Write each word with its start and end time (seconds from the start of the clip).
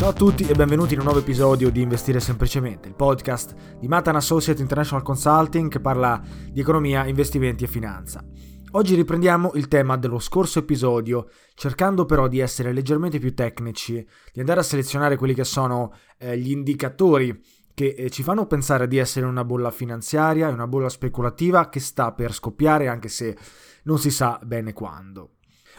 Ciao 0.00 0.08
a 0.08 0.14
tutti 0.14 0.44
e 0.44 0.54
benvenuti 0.54 0.94
in 0.94 1.00
un 1.00 1.04
nuovo 1.04 1.20
episodio 1.20 1.70
di 1.70 1.82
Investire 1.82 2.20
Semplicemente, 2.20 2.88
il 2.88 2.94
podcast 2.94 3.54
di 3.78 3.86
Matan 3.86 4.16
Associate 4.16 4.62
International 4.62 5.04
Consulting 5.04 5.70
che 5.70 5.78
parla 5.78 6.18
di 6.50 6.58
economia, 6.58 7.04
investimenti 7.04 7.64
e 7.64 7.66
finanza. 7.66 8.24
Oggi 8.70 8.94
riprendiamo 8.94 9.50
il 9.56 9.68
tema 9.68 9.98
dello 9.98 10.18
scorso 10.18 10.60
episodio, 10.60 11.28
cercando 11.52 12.06
però 12.06 12.28
di 12.28 12.38
essere 12.38 12.72
leggermente 12.72 13.18
più 13.18 13.34
tecnici, 13.34 14.02
di 14.32 14.40
andare 14.40 14.60
a 14.60 14.62
selezionare 14.62 15.16
quelli 15.16 15.34
che 15.34 15.44
sono 15.44 15.92
eh, 16.16 16.38
gli 16.38 16.50
indicatori 16.50 17.38
che 17.74 17.88
eh, 17.88 18.08
ci 18.08 18.22
fanno 18.22 18.46
pensare 18.46 18.88
di 18.88 18.96
essere 18.96 19.26
una 19.26 19.44
bolla 19.44 19.70
finanziaria, 19.70 20.48
una 20.48 20.66
bolla 20.66 20.88
speculativa 20.88 21.68
che 21.68 21.78
sta 21.78 22.12
per 22.12 22.32
scoppiare 22.32 22.88
anche 22.88 23.08
se 23.08 23.36
non 23.82 23.98
si 23.98 24.10
sa 24.10 24.40
bene 24.42 24.72
quando. 24.72 25.32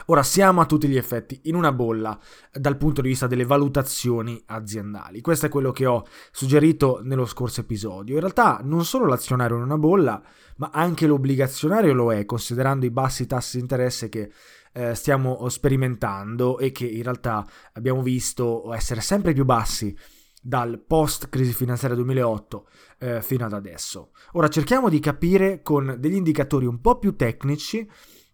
Ora 0.06 0.22
siamo 0.22 0.60
a 0.60 0.66
tutti 0.66 0.88
gli 0.88 0.96
effetti 0.96 1.40
in 1.44 1.54
una 1.54 1.72
bolla 1.72 2.18
dal 2.52 2.76
punto 2.76 3.00
di 3.00 3.08
vista 3.08 3.26
delle 3.26 3.44
valutazioni 3.44 4.42
aziendali. 4.46 5.20
Questo 5.20 5.46
è 5.46 5.48
quello 5.48 5.72
che 5.72 5.86
ho 5.86 6.04
suggerito 6.30 7.00
nello 7.02 7.26
scorso 7.26 7.60
episodio. 7.60 8.14
In 8.14 8.20
realtà 8.20 8.60
non 8.62 8.84
solo 8.84 9.06
l'azionario 9.06 9.58
è 9.58 9.62
una 9.62 9.78
bolla, 9.78 10.22
ma 10.56 10.70
anche 10.72 11.06
l'obbligazionario 11.06 11.92
lo 11.92 12.12
è, 12.12 12.24
considerando 12.24 12.86
i 12.86 12.90
bassi 12.90 13.26
tassi 13.26 13.56
di 13.56 13.62
interesse 13.62 14.08
che 14.08 14.30
eh, 14.72 14.94
stiamo 14.94 15.48
sperimentando 15.48 16.58
e 16.58 16.72
che 16.72 16.86
in 16.86 17.02
realtà 17.02 17.46
abbiamo 17.74 18.02
visto 18.02 18.72
essere 18.72 19.00
sempre 19.00 19.32
più 19.32 19.44
bassi 19.44 19.96
dal 20.44 20.82
post 20.84 21.28
crisi 21.28 21.52
finanziaria 21.52 21.96
2008 21.96 22.68
eh, 22.98 23.22
fino 23.22 23.44
ad 23.44 23.52
adesso. 23.52 24.10
Ora 24.32 24.48
cerchiamo 24.48 24.88
di 24.88 24.98
capire 24.98 25.62
con 25.62 25.96
degli 25.98 26.16
indicatori 26.16 26.66
un 26.66 26.80
po' 26.80 26.98
più 26.98 27.14
tecnici 27.14 27.88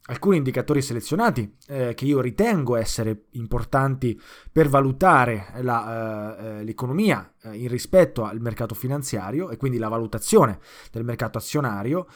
alcuni 0.09 0.39
indicatori 0.39 0.83
selezionati 0.83 1.57
eh, 1.67 1.95
che 1.95 2.05
io 2.05 2.21
ritengo 2.21 2.77
essere 2.77 3.27
importanti 3.33 4.19
per 4.51 4.69
valutare 4.69 5.53
la, 5.61 6.37
eh, 6.37 6.47
eh, 6.47 6.65
l'economia 6.65 7.35
eh, 7.43 7.57
in 7.57 7.69
rispetto 7.69 8.25
al 8.25 8.41
mercato 8.41 8.75
finanziario 8.75 9.51
e 9.51 9.57
quindi 9.57 9.79
la 9.79 9.89
valutazione 9.89 10.61
del 10.91 11.05
mercato 11.05 11.39
azionario. 11.39 12.07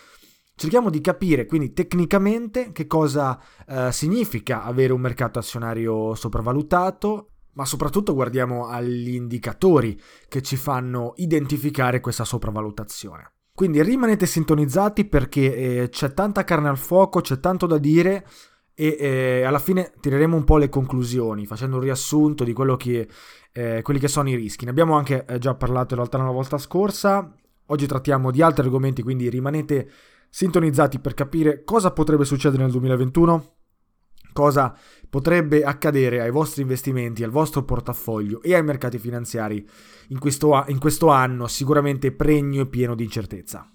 Cerchiamo 0.55 0.91
di 0.91 1.01
capire 1.01 1.47
quindi 1.47 1.73
tecnicamente 1.73 2.73
che 2.73 2.87
cosa 2.87 3.41
eh, 3.67 3.91
significa 3.91 4.63
avere 4.63 4.93
un 4.93 5.01
mercato 5.01 5.39
azionario 5.39 6.15
sopravvalutato, 6.15 7.29
ma 7.55 7.65
soprattutto 7.65 8.15
guardiamo 8.15 8.69
agli 8.69 9.15
indicatori 9.15 10.01
che 10.29 10.41
ci 10.41 10.57
fanno 10.57 11.13
identificare 11.17 12.01
questa 12.01 12.25
sopravvalutazione. 12.25 13.32
Quindi 13.55 13.83
rimanete 13.83 14.25
sintonizzati 14.25 15.05
perché 15.05 15.55
eh, 15.83 15.89
c'è 15.91 16.15
tanta 16.15 16.43
carne 16.45 16.69
al 16.69 16.79
fuoco, 16.79 17.21
c'è 17.21 17.39
tanto 17.39 17.67
da 17.67 17.79
dire 17.79 18.27
e 18.75 18.97
eh, 18.99 19.43
alla 19.43 19.59
fine 19.59 19.93
tireremo 20.01 20.35
un 20.35 20.45
po' 20.45 20.57
le 20.57 20.71
conclusioni 20.71 21.45
facendo 21.45 21.77
un 21.77 21.83
riassunto 21.83 22.45
di 22.45 22.55
che, 22.79 23.09
eh, 23.53 23.83
quelli 23.83 24.01
che 24.01 24.09
sono 24.09 24.31
i 24.31 24.35
rischi. 24.35 24.65
Ne 24.65 24.71
abbiamo 24.71 24.97
anche 24.97 25.27
eh, 25.27 25.39
già 25.39 25.55
parlato 25.55 25.93
in 25.93 26.01
realtà 26.01 26.19
la 26.19 26.31
volta 26.31 26.57
scorsa, 26.57 27.35
oggi 27.67 27.87
trattiamo 27.87 28.31
di 28.31 28.41
altri 28.41 28.65
argomenti, 28.65 29.03
quindi 29.03 29.29
rimanete 29.29 29.91
sintonizzati 30.31 30.99
per 30.99 31.13
capire 31.13 31.63
cosa 31.63 31.91
potrebbe 31.93 32.25
succedere 32.25 32.63
nel 32.63 32.73
2021 32.73 33.57
cosa 34.33 34.77
potrebbe 35.09 35.63
accadere 35.63 36.21
ai 36.21 36.31
vostri 36.31 36.63
investimenti, 36.63 37.23
al 37.23 37.31
vostro 37.31 37.65
portafoglio 37.65 38.41
e 38.43 38.55
ai 38.55 38.63
mercati 38.63 38.99
finanziari 38.99 39.67
in 40.09 40.19
questo, 40.19 40.65
in 40.69 40.79
questo 40.79 41.09
anno 41.09 41.47
sicuramente 41.47 42.13
pregno 42.13 42.63
e 42.63 42.67
pieno 42.67 42.95
di 42.95 43.05
incertezza. 43.05 43.71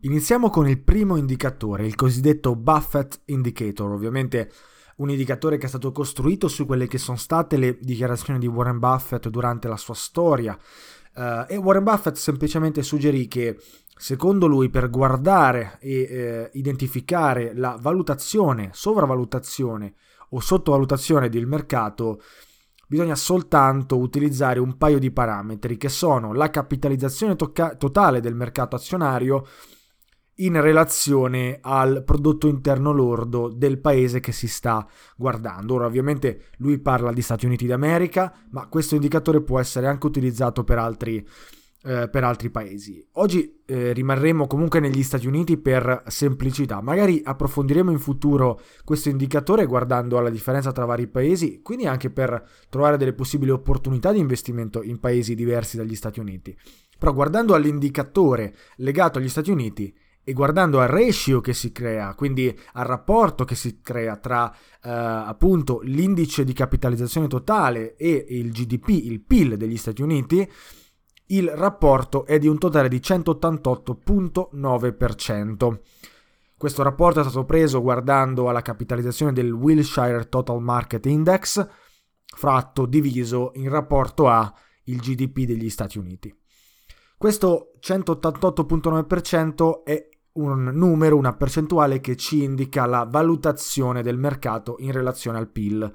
Iniziamo 0.00 0.50
con 0.50 0.68
il 0.68 0.82
primo 0.82 1.16
indicatore, 1.16 1.86
il 1.86 1.94
cosiddetto 1.94 2.56
Buffett 2.56 3.22
Indicator, 3.26 3.90
ovviamente 3.90 4.50
un 4.96 5.10
indicatore 5.10 5.56
che 5.56 5.66
è 5.66 5.68
stato 5.68 5.92
costruito 5.92 6.46
su 6.46 6.66
quelle 6.66 6.86
che 6.86 6.98
sono 6.98 7.16
state 7.16 7.56
le 7.56 7.78
dichiarazioni 7.80 8.38
di 8.38 8.46
Warren 8.46 8.78
Buffett 8.78 9.28
durante 9.28 9.66
la 9.66 9.76
sua 9.76 9.94
storia. 9.94 10.58
Uh, 11.16 11.44
e 11.48 11.56
Warren 11.56 11.84
Buffett 11.84 12.16
semplicemente 12.16 12.82
suggerì 12.82 13.28
che 13.28 13.56
Secondo 13.96 14.46
lui, 14.46 14.70
per 14.70 14.90
guardare 14.90 15.78
e 15.80 16.02
eh, 16.02 16.50
identificare 16.54 17.52
la 17.54 17.78
valutazione, 17.80 18.70
sovravalutazione 18.72 19.94
o 20.30 20.40
sottovalutazione 20.40 21.28
del 21.28 21.46
mercato, 21.46 22.20
bisogna 22.88 23.14
soltanto 23.14 23.96
utilizzare 23.98 24.58
un 24.58 24.76
paio 24.76 24.98
di 24.98 25.10
parametri 25.10 25.76
che 25.76 25.88
sono 25.88 26.32
la 26.32 26.50
capitalizzazione 26.50 27.36
tocca- 27.36 27.76
totale 27.76 28.20
del 28.20 28.34
mercato 28.34 28.76
azionario 28.76 29.46
in 30.38 30.60
relazione 30.60 31.58
al 31.60 32.02
prodotto 32.04 32.48
interno 32.48 32.90
lordo 32.90 33.48
del 33.48 33.78
paese 33.78 34.18
che 34.18 34.32
si 34.32 34.48
sta 34.48 34.86
guardando. 35.16 35.74
Ora 35.74 35.86
ovviamente 35.86 36.46
lui 36.58 36.78
parla 36.78 37.12
di 37.12 37.22
Stati 37.22 37.46
Uniti 37.46 37.66
d'America, 37.66 38.32
ma 38.50 38.66
questo 38.66 38.96
indicatore 38.96 39.42
può 39.42 39.60
essere 39.60 39.86
anche 39.86 40.06
utilizzato 40.06 40.64
per 40.64 40.78
altri 40.78 41.24
eh, 41.86 42.08
per 42.08 42.24
altri 42.24 42.48
paesi. 42.48 43.06
Oggi 43.12 43.60
eh, 43.66 43.92
rimarremo 43.92 44.46
comunque 44.46 44.80
negli 44.80 45.02
Stati 45.02 45.26
Uniti 45.26 45.58
per 45.58 46.02
semplicità, 46.06 46.80
magari 46.80 47.20
approfondiremo 47.22 47.90
in 47.90 47.98
futuro 47.98 48.58
questo 48.84 49.10
indicatore 49.10 49.66
guardando 49.66 50.16
alla 50.16 50.30
differenza 50.30 50.72
tra 50.72 50.86
vari 50.86 51.06
paesi, 51.08 51.60
quindi 51.60 51.86
anche 51.86 52.08
per 52.08 52.42
trovare 52.70 52.96
delle 52.96 53.12
possibili 53.12 53.50
opportunità 53.50 54.12
di 54.12 54.18
investimento 54.18 54.82
in 54.82 54.98
paesi 54.98 55.34
diversi 55.34 55.76
dagli 55.76 55.94
Stati 55.94 56.20
Uniti. 56.20 56.56
Però 56.98 57.12
guardando 57.12 57.54
all'indicatore 57.54 58.54
legato 58.76 59.18
agli 59.18 59.28
Stati 59.28 59.50
Uniti 59.50 59.94
e 60.26 60.32
guardando 60.32 60.80
al 60.80 60.88
ratio 60.88 61.42
che 61.42 61.52
si 61.52 61.70
crea, 61.70 62.14
quindi 62.14 62.58
al 62.72 62.86
rapporto 62.86 63.44
che 63.44 63.54
si 63.54 63.80
crea 63.82 64.16
tra 64.16 64.50
eh, 64.50 64.88
appunto 64.88 65.80
l'indice 65.82 66.44
di 66.44 66.54
capitalizzazione 66.54 67.26
totale 67.26 67.94
e 67.96 68.24
il 68.30 68.50
GDP, 68.52 68.88
il 68.88 69.20
PIL 69.20 69.58
degli 69.58 69.76
Stati 69.76 70.00
Uniti, 70.00 70.50
il 71.26 71.48
rapporto 71.48 72.26
è 72.26 72.38
di 72.38 72.48
un 72.48 72.58
totale 72.58 72.88
di 72.88 72.98
188.9%. 72.98 75.80
Questo 76.56 76.82
rapporto 76.82 77.20
è 77.20 77.22
stato 77.22 77.44
preso 77.44 77.80
guardando 77.82 78.48
alla 78.48 78.62
capitalizzazione 78.62 79.32
del 79.32 79.52
Wilshire 79.52 80.28
Total 80.28 80.60
Market 80.62 81.06
Index, 81.06 81.66
fratto 82.24 82.86
diviso 82.86 83.50
in 83.54 83.68
rapporto 83.68 84.28
a 84.28 84.52
il 84.84 84.98
GDP 84.98 85.40
degli 85.40 85.68
Stati 85.70 85.98
Uniti. 85.98 86.32
Questo 87.16 87.72
188.9% 87.80 89.84
è 89.84 90.08
un 90.32 90.64
numero, 90.74 91.16
una 91.16 91.34
percentuale 91.34 92.00
che 92.00 92.16
ci 92.16 92.42
indica 92.42 92.86
la 92.86 93.04
valutazione 93.04 94.02
del 94.02 94.18
mercato 94.18 94.74
in 94.78 94.90
relazione 94.92 95.38
al 95.38 95.48
PIL. 95.48 95.94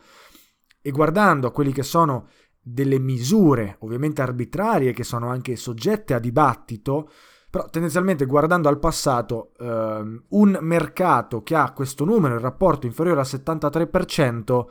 E 0.81 0.91
guardando 0.91 1.47
a 1.47 1.51
quelli 1.51 1.73
che 1.73 1.83
sono 1.83 2.29
delle 2.61 3.00
misure, 3.00 3.77
ovviamente 3.79 4.21
arbitrarie, 4.21 4.94
che 4.94 5.03
sono 5.03 5.29
anche 5.29 5.56
soggette 5.56 6.13
a 6.13 6.19
dibattito, 6.19 7.09
però 7.50 7.67
tendenzialmente 7.69 8.25
guardando 8.25 8.69
al 8.69 8.79
passato, 8.79 9.53
ehm, 9.57 10.25
un 10.29 10.57
mercato 10.61 11.41
che 11.41 11.56
ha 11.56 11.71
questo 11.73 12.06
numero, 12.06 12.35
il 12.35 12.41
rapporto 12.41 12.85
inferiore 12.85 13.21
al 13.21 13.25
73%, 13.25 14.69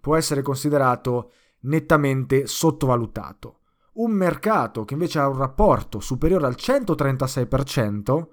può 0.00 0.16
essere 0.16 0.42
considerato 0.42 1.32
nettamente 1.60 2.46
sottovalutato. 2.46 3.60
Un 3.94 4.12
mercato 4.12 4.84
che 4.84 4.94
invece 4.94 5.18
ha 5.18 5.28
un 5.28 5.36
rapporto 5.36 6.00
superiore 6.00 6.46
al 6.46 6.56
136%, 6.56 8.28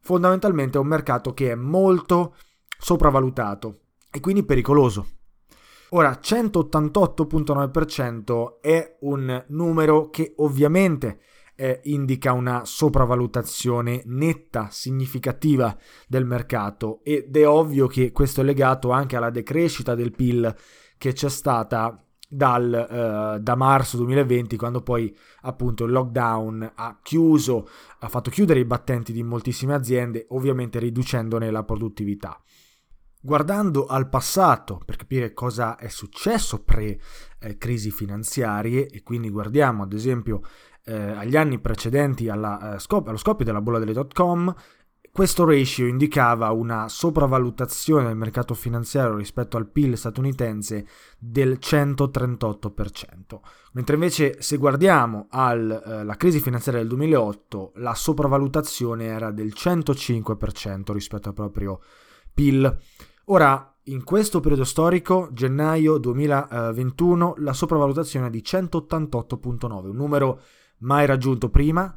fondamentalmente 0.00 0.78
è 0.78 0.80
un 0.80 0.86
mercato 0.86 1.34
che 1.34 1.50
è 1.50 1.54
molto 1.54 2.34
sopravvalutato 2.78 3.80
e 4.10 4.20
quindi 4.20 4.44
pericoloso. 4.44 5.06
Ora, 5.90 6.18
188.9% 6.20 8.56
è 8.60 8.96
un 9.00 9.44
numero 9.48 10.08
che 10.10 10.32
ovviamente 10.38 11.20
eh, 11.54 11.80
indica 11.84 12.32
una 12.32 12.64
sopravvalutazione 12.64 14.02
netta, 14.06 14.66
significativa 14.70 15.76
del 16.08 16.24
mercato 16.24 17.00
ed 17.04 17.36
è 17.36 17.46
ovvio 17.48 17.86
che 17.86 18.10
questo 18.12 18.40
è 18.40 18.44
legato 18.44 18.90
anche 18.90 19.16
alla 19.16 19.30
decrescita 19.30 19.94
del 19.94 20.12
PIL 20.12 20.54
che 20.98 21.12
c'è 21.12 21.28
stata 21.28 22.00
dal, 22.28 23.36
uh, 23.38 23.40
da 23.40 23.54
marzo 23.54 23.96
2020 23.98 24.56
quando 24.56 24.82
poi 24.82 25.16
appunto 25.42 25.84
il 25.84 25.92
lockdown 25.92 26.72
ha 26.74 26.98
chiuso, 27.00 27.68
ha 28.00 28.08
fatto 28.08 28.30
chiudere 28.30 28.58
i 28.58 28.64
battenti 28.64 29.12
di 29.12 29.22
moltissime 29.22 29.74
aziende, 29.74 30.26
ovviamente 30.30 30.80
riducendone 30.80 31.48
la 31.50 31.62
produttività. 31.62 32.42
Guardando 33.26 33.86
al 33.86 34.08
passato 34.08 34.80
per 34.84 34.94
capire 34.94 35.32
cosa 35.32 35.74
è 35.74 35.88
successo 35.88 36.62
pre-crisi 36.62 37.88
eh, 37.88 37.90
finanziarie 37.90 38.86
e 38.86 39.02
quindi 39.02 39.30
guardiamo 39.30 39.82
ad 39.82 39.92
esempio 39.92 40.42
eh, 40.84 40.94
agli 40.94 41.36
anni 41.36 41.58
precedenti 41.58 42.28
alla, 42.28 42.76
eh, 42.76 42.78
scop- 42.78 43.08
allo 43.08 43.16
scoppio 43.16 43.44
della 43.44 43.60
bolla 43.60 43.80
delle 43.80 43.92
dot 43.92 44.14
com, 44.14 44.54
questo 45.10 45.44
ratio 45.44 45.88
indicava 45.88 46.52
una 46.52 46.88
sopravvalutazione 46.88 48.06
del 48.06 48.16
mercato 48.16 48.54
finanziario 48.54 49.16
rispetto 49.16 49.56
al 49.56 49.66
PIL 49.66 49.96
statunitense 49.96 50.86
del 51.18 51.58
138%, 51.60 53.40
mentre 53.72 53.94
invece 53.94 54.40
se 54.40 54.56
guardiamo 54.56 55.26
alla 55.30 56.12
eh, 56.12 56.16
crisi 56.16 56.38
finanziaria 56.38 56.80
del 56.80 56.90
2008 56.90 57.72
la 57.74 57.94
sopravvalutazione 57.94 59.06
era 59.06 59.32
del 59.32 59.52
105% 59.52 60.92
rispetto 60.92 61.30
al 61.30 61.34
proprio 61.34 61.80
PIL. 62.32 62.78
Ora, 63.28 63.76
in 63.84 64.04
questo 64.04 64.38
periodo 64.38 64.62
storico, 64.62 65.30
gennaio 65.32 65.98
2021, 65.98 67.34
la 67.38 67.52
sopravvalutazione 67.52 68.28
è 68.28 68.30
di 68.30 68.40
188.9, 68.40 69.88
un 69.88 69.96
numero 69.96 70.40
mai 70.78 71.06
raggiunto 71.06 71.50
prima, 71.50 71.92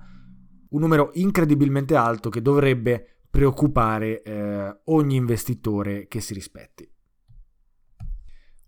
un 0.70 0.80
numero 0.80 1.12
incredibilmente 1.14 1.96
alto 1.96 2.30
che 2.30 2.42
dovrebbe 2.42 3.20
preoccupare 3.30 4.24
eh, 4.24 4.80
ogni 4.86 5.18
investitore 5.18 6.08
che 6.08 6.20
si 6.20 6.34
rispetti. 6.34 6.92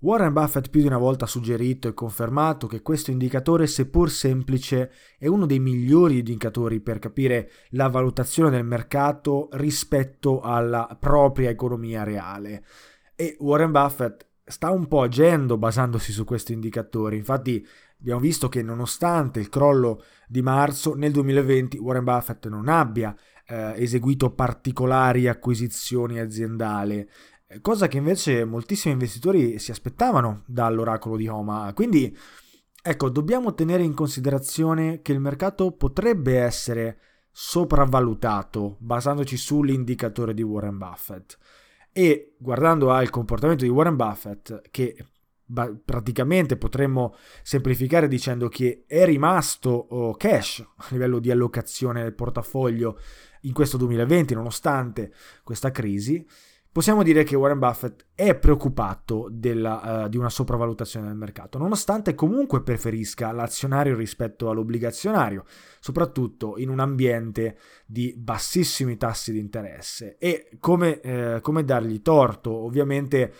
Warren 0.01 0.33
Buffett 0.33 0.69
più 0.71 0.81
di 0.81 0.87
una 0.87 0.97
volta 0.97 1.25
ha 1.25 1.27
suggerito 1.27 1.87
e 1.87 1.93
confermato 1.93 2.65
che 2.65 2.81
questo 2.81 3.11
indicatore, 3.11 3.67
seppur 3.67 4.09
semplice, 4.09 4.91
è 5.19 5.27
uno 5.27 5.45
dei 5.45 5.59
migliori 5.59 6.17
indicatori 6.17 6.79
per 6.79 6.97
capire 6.97 7.51
la 7.69 7.87
valutazione 7.87 8.49
del 8.49 8.65
mercato 8.65 9.49
rispetto 9.51 10.41
alla 10.41 10.97
propria 10.99 11.51
economia 11.51 12.01
reale. 12.01 12.63
E 13.15 13.35
Warren 13.41 13.71
Buffett 13.71 14.25
sta 14.43 14.71
un 14.71 14.87
po' 14.87 15.03
agendo 15.03 15.59
basandosi 15.59 16.11
su 16.11 16.23
questo 16.23 16.51
indicatore. 16.51 17.15
Infatti 17.15 17.63
abbiamo 17.99 18.21
visto 18.21 18.49
che 18.49 18.63
nonostante 18.63 19.39
il 19.39 19.49
crollo 19.49 20.01
di 20.27 20.41
marzo, 20.41 20.95
nel 20.95 21.11
2020 21.11 21.77
Warren 21.77 22.03
Buffett 22.03 22.47
non 22.47 22.69
abbia 22.69 23.15
eh, 23.45 23.73
eseguito 23.75 24.31
particolari 24.31 25.27
acquisizioni 25.27 26.19
aziendali, 26.19 27.07
cosa 27.61 27.87
che 27.87 27.97
invece 27.97 28.45
moltissimi 28.45 28.93
investitori 28.93 29.59
si 29.59 29.71
aspettavano 29.71 30.43
dall'oracolo 30.45 31.17
di 31.17 31.27
Homa. 31.27 31.71
Quindi, 31.73 32.15
ecco, 32.81 33.09
dobbiamo 33.09 33.53
tenere 33.53 33.83
in 33.83 33.93
considerazione 33.93 35.01
che 35.01 35.11
il 35.11 35.19
mercato 35.19 35.71
potrebbe 35.71 36.39
essere 36.39 36.99
sopravvalutato 37.31 38.77
basandoci 38.79 39.37
sull'indicatore 39.37 40.33
di 40.33 40.41
Warren 40.41 40.77
Buffett. 40.77 41.37
E 41.91 42.35
guardando 42.37 42.91
al 42.91 43.09
comportamento 43.09 43.63
di 43.63 43.69
Warren 43.69 43.95
Buffett, 43.95 44.61
che 44.71 44.95
praticamente 45.83 46.55
potremmo 46.55 47.13
semplificare 47.43 48.07
dicendo 48.07 48.47
che 48.47 48.85
è 48.87 49.03
rimasto 49.05 49.69
oh, 49.69 50.15
cash 50.15 50.65
a 50.75 50.85
livello 50.91 51.19
di 51.19 51.29
allocazione 51.29 52.03
del 52.03 52.13
portafoglio 52.13 52.97
in 53.41 53.53
questo 53.53 53.75
2020 53.77 54.33
nonostante 54.33 55.11
questa 55.43 55.71
crisi, 55.71 56.25
possiamo 56.71 57.03
dire 57.03 57.23
che 57.23 57.35
Warren 57.35 57.59
Buffett 57.59 58.05
è 58.15 58.35
preoccupato 58.35 59.27
della, 59.29 60.05
uh, 60.05 60.09
di 60.09 60.17
una 60.17 60.29
sopravvalutazione 60.29 61.07
del 61.07 61.15
mercato, 61.15 61.57
nonostante 61.57 62.15
comunque 62.15 62.63
preferisca 62.63 63.31
l'azionario 63.31 63.95
rispetto 63.95 64.49
all'obbligazionario, 64.49 65.43
soprattutto 65.79 66.57
in 66.57 66.69
un 66.69 66.79
ambiente 66.79 67.57
di 67.85 68.13
bassissimi 68.17 68.97
tassi 68.97 69.31
di 69.33 69.39
interesse. 69.39 70.17
E 70.17 70.49
come, 70.59 71.01
eh, 71.01 71.39
come 71.41 71.63
dargli 71.63 72.01
torto, 72.01 72.51
ovviamente 72.51 73.33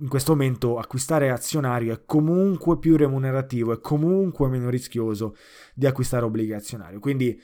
in 0.00 0.08
questo 0.08 0.32
momento 0.32 0.78
acquistare 0.78 1.30
azionario 1.30 1.92
è 1.92 2.02
comunque 2.04 2.78
più 2.78 2.96
remunerativo, 2.96 3.72
è 3.72 3.80
comunque 3.80 4.48
meno 4.48 4.68
rischioso 4.68 5.34
di 5.74 5.86
acquistare 5.86 6.24
obbligazionario. 6.24 7.00
Quindi 7.00 7.40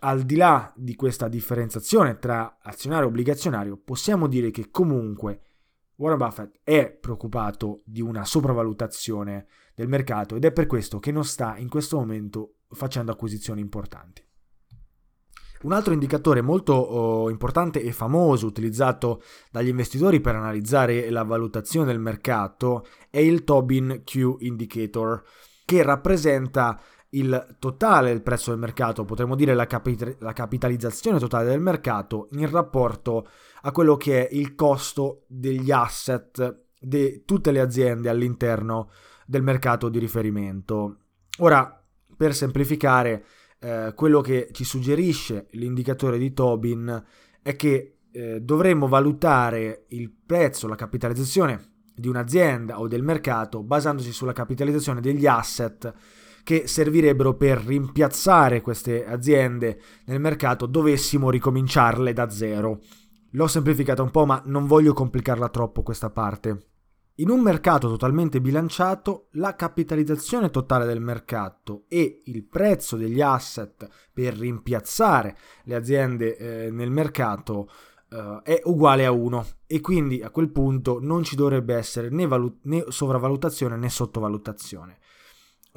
al 0.00 0.22
di 0.22 0.36
là 0.36 0.72
di 0.76 0.94
questa 0.94 1.28
differenziazione 1.28 2.18
tra 2.18 2.58
azionario 2.62 3.06
e 3.06 3.08
obbligazionario, 3.08 3.76
possiamo 3.76 4.28
dire 4.28 4.50
che 4.50 4.70
comunque 4.70 5.42
Warren 5.96 6.18
Buffett 6.18 6.60
è 6.62 6.90
preoccupato 6.92 7.82
di 7.84 8.00
una 8.00 8.24
sopravvalutazione 8.24 9.46
del 9.74 9.88
mercato 9.88 10.36
ed 10.36 10.44
è 10.44 10.52
per 10.52 10.66
questo 10.66 11.00
che 11.00 11.10
non 11.10 11.24
sta 11.24 11.56
in 11.56 11.68
questo 11.68 11.96
momento 11.96 12.58
facendo 12.70 13.10
acquisizioni 13.10 13.60
importanti. 13.60 14.24
Un 15.62 15.72
altro 15.72 15.92
indicatore 15.92 16.40
molto 16.40 16.72
oh, 16.72 17.30
importante 17.30 17.82
e 17.82 17.90
famoso 17.90 18.46
utilizzato 18.46 19.22
dagli 19.50 19.66
investitori 19.66 20.20
per 20.20 20.36
analizzare 20.36 21.10
la 21.10 21.24
valutazione 21.24 21.86
del 21.86 21.98
mercato 21.98 22.86
è 23.10 23.18
il 23.18 23.42
Tobin 23.42 24.02
Q 24.04 24.36
Indicator, 24.38 25.20
che 25.64 25.82
rappresenta 25.82 26.80
il 27.10 27.56
totale 27.58 28.08
del 28.08 28.22
prezzo 28.22 28.50
del 28.50 28.58
mercato, 28.58 29.04
potremmo 29.04 29.34
dire 29.34 29.54
la, 29.54 29.66
capi- 29.66 30.16
la 30.18 30.32
capitalizzazione 30.32 31.18
totale 31.18 31.48
del 31.48 31.60
mercato 31.60 32.28
in 32.32 32.50
rapporto 32.50 33.28
a 33.62 33.72
quello 33.72 33.96
che 33.96 34.28
è 34.28 34.34
il 34.34 34.54
costo 34.54 35.24
degli 35.26 35.70
asset 35.70 36.64
di 36.78 37.22
tutte 37.24 37.50
le 37.50 37.60
aziende 37.60 38.08
all'interno 38.08 38.90
del 39.26 39.42
mercato 39.42 39.88
di 39.88 39.98
riferimento. 39.98 40.98
Ora, 41.38 41.82
per 42.16 42.34
semplificare, 42.34 43.24
eh, 43.60 43.92
quello 43.94 44.20
che 44.20 44.48
ci 44.52 44.64
suggerisce 44.64 45.46
l'indicatore 45.52 46.18
di 46.18 46.32
Tobin 46.32 47.04
è 47.42 47.56
che 47.56 47.98
eh, 48.10 48.40
dovremmo 48.40 48.86
valutare 48.88 49.84
il 49.88 50.10
prezzo, 50.10 50.66
la 50.66 50.76
capitalizzazione 50.76 51.76
di 51.94 52.08
un'azienda 52.08 52.78
o 52.78 52.86
del 52.86 53.02
mercato 53.02 53.62
basandosi 53.62 54.12
sulla 54.12 54.32
capitalizzazione 54.32 55.00
degli 55.00 55.26
asset 55.26 55.92
che 56.48 56.66
servirebbero 56.66 57.34
per 57.34 57.58
rimpiazzare 57.58 58.62
queste 58.62 59.06
aziende 59.06 59.78
nel 60.06 60.18
mercato 60.18 60.64
dovessimo 60.64 61.28
ricominciarle 61.28 62.14
da 62.14 62.30
zero. 62.30 62.80
L'ho 63.32 63.46
semplificata 63.46 64.00
un 64.00 64.10
po', 64.10 64.24
ma 64.24 64.40
non 64.46 64.66
voglio 64.66 64.94
complicarla 64.94 65.50
troppo 65.50 65.82
questa 65.82 66.08
parte. 66.08 66.68
In 67.16 67.28
un 67.28 67.42
mercato 67.42 67.86
totalmente 67.88 68.40
bilanciato, 68.40 69.28
la 69.32 69.56
capitalizzazione 69.56 70.48
totale 70.48 70.86
del 70.86 71.02
mercato 71.02 71.84
e 71.86 72.22
il 72.24 72.44
prezzo 72.44 72.96
degli 72.96 73.20
asset 73.20 73.86
per 74.10 74.34
rimpiazzare 74.34 75.36
le 75.64 75.74
aziende 75.74 76.38
eh, 76.38 76.70
nel 76.70 76.90
mercato 76.90 77.68
eh, 78.08 78.40
è 78.42 78.62
uguale 78.64 79.04
a 79.04 79.10
1 79.10 79.46
e 79.66 79.82
quindi 79.82 80.22
a 80.22 80.30
quel 80.30 80.48
punto 80.48 80.98
non 80.98 81.24
ci 81.24 81.36
dovrebbe 81.36 81.74
essere 81.74 82.08
né, 82.08 82.26
valu- 82.26 82.60
né 82.62 82.86
sopravvalutazione 82.88 83.76
né 83.76 83.90
sottovalutazione. 83.90 84.96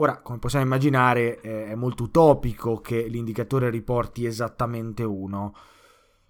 Ora, 0.01 0.19
come 0.23 0.39
possiamo 0.39 0.65
immaginare, 0.65 1.39
è 1.41 1.75
molto 1.75 2.05
utopico 2.05 2.81
che 2.81 3.03
l'indicatore 3.03 3.69
riporti 3.69 4.25
esattamente 4.25 5.03
1. 5.03 5.55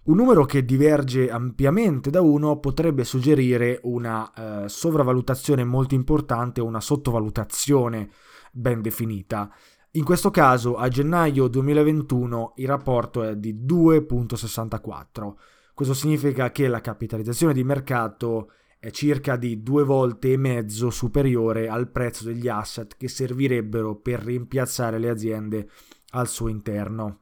Un 0.04 0.14
numero 0.14 0.44
che 0.44 0.62
diverge 0.66 1.30
ampiamente 1.30 2.10
da 2.10 2.20
1 2.20 2.58
potrebbe 2.58 3.02
suggerire 3.02 3.80
una 3.84 4.30
eh, 4.64 4.68
sopravvalutazione 4.68 5.64
molto 5.64 5.94
importante 5.94 6.60
o 6.60 6.66
una 6.66 6.82
sottovalutazione 6.82 8.10
ben 8.52 8.82
definita. 8.82 9.50
In 9.92 10.04
questo 10.04 10.30
caso, 10.30 10.76
a 10.76 10.88
gennaio 10.88 11.48
2021 11.48 12.52
il 12.56 12.66
rapporto 12.66 13.22
è 13.22 13.36
di 13.36 13.54
2.64. 13.54 15.32
Questo 15.72 15.94
significa 15.94 16.50
che 16.50 16.68
la 16.68 16.82
capitalizzazione 16.82 17.54
di 17.54 17.64
mercato 17.64 18.50
è 18.82 18.90
circa 18.90 19.36
di 19.36 19.62
due 19.62 19.84
volte 19.84 20.32
e 20.32 20.36
mezzo 20.36 20.90
superiore 20.90 21.68
al 21.68 21.88
prezzo 21.88 22.24
degli 22.24 22.48
asset 22.48 22.96
che 22.96 23.06
servirebbero 23.06 23.94
per 23.94 24.18
rimpiazzare 24.18 24.98
le 24.98 25.08
aziende 25.08 25.70
al 26.10 26.26
suo 26.26 26.48
interno. 26.48 27.20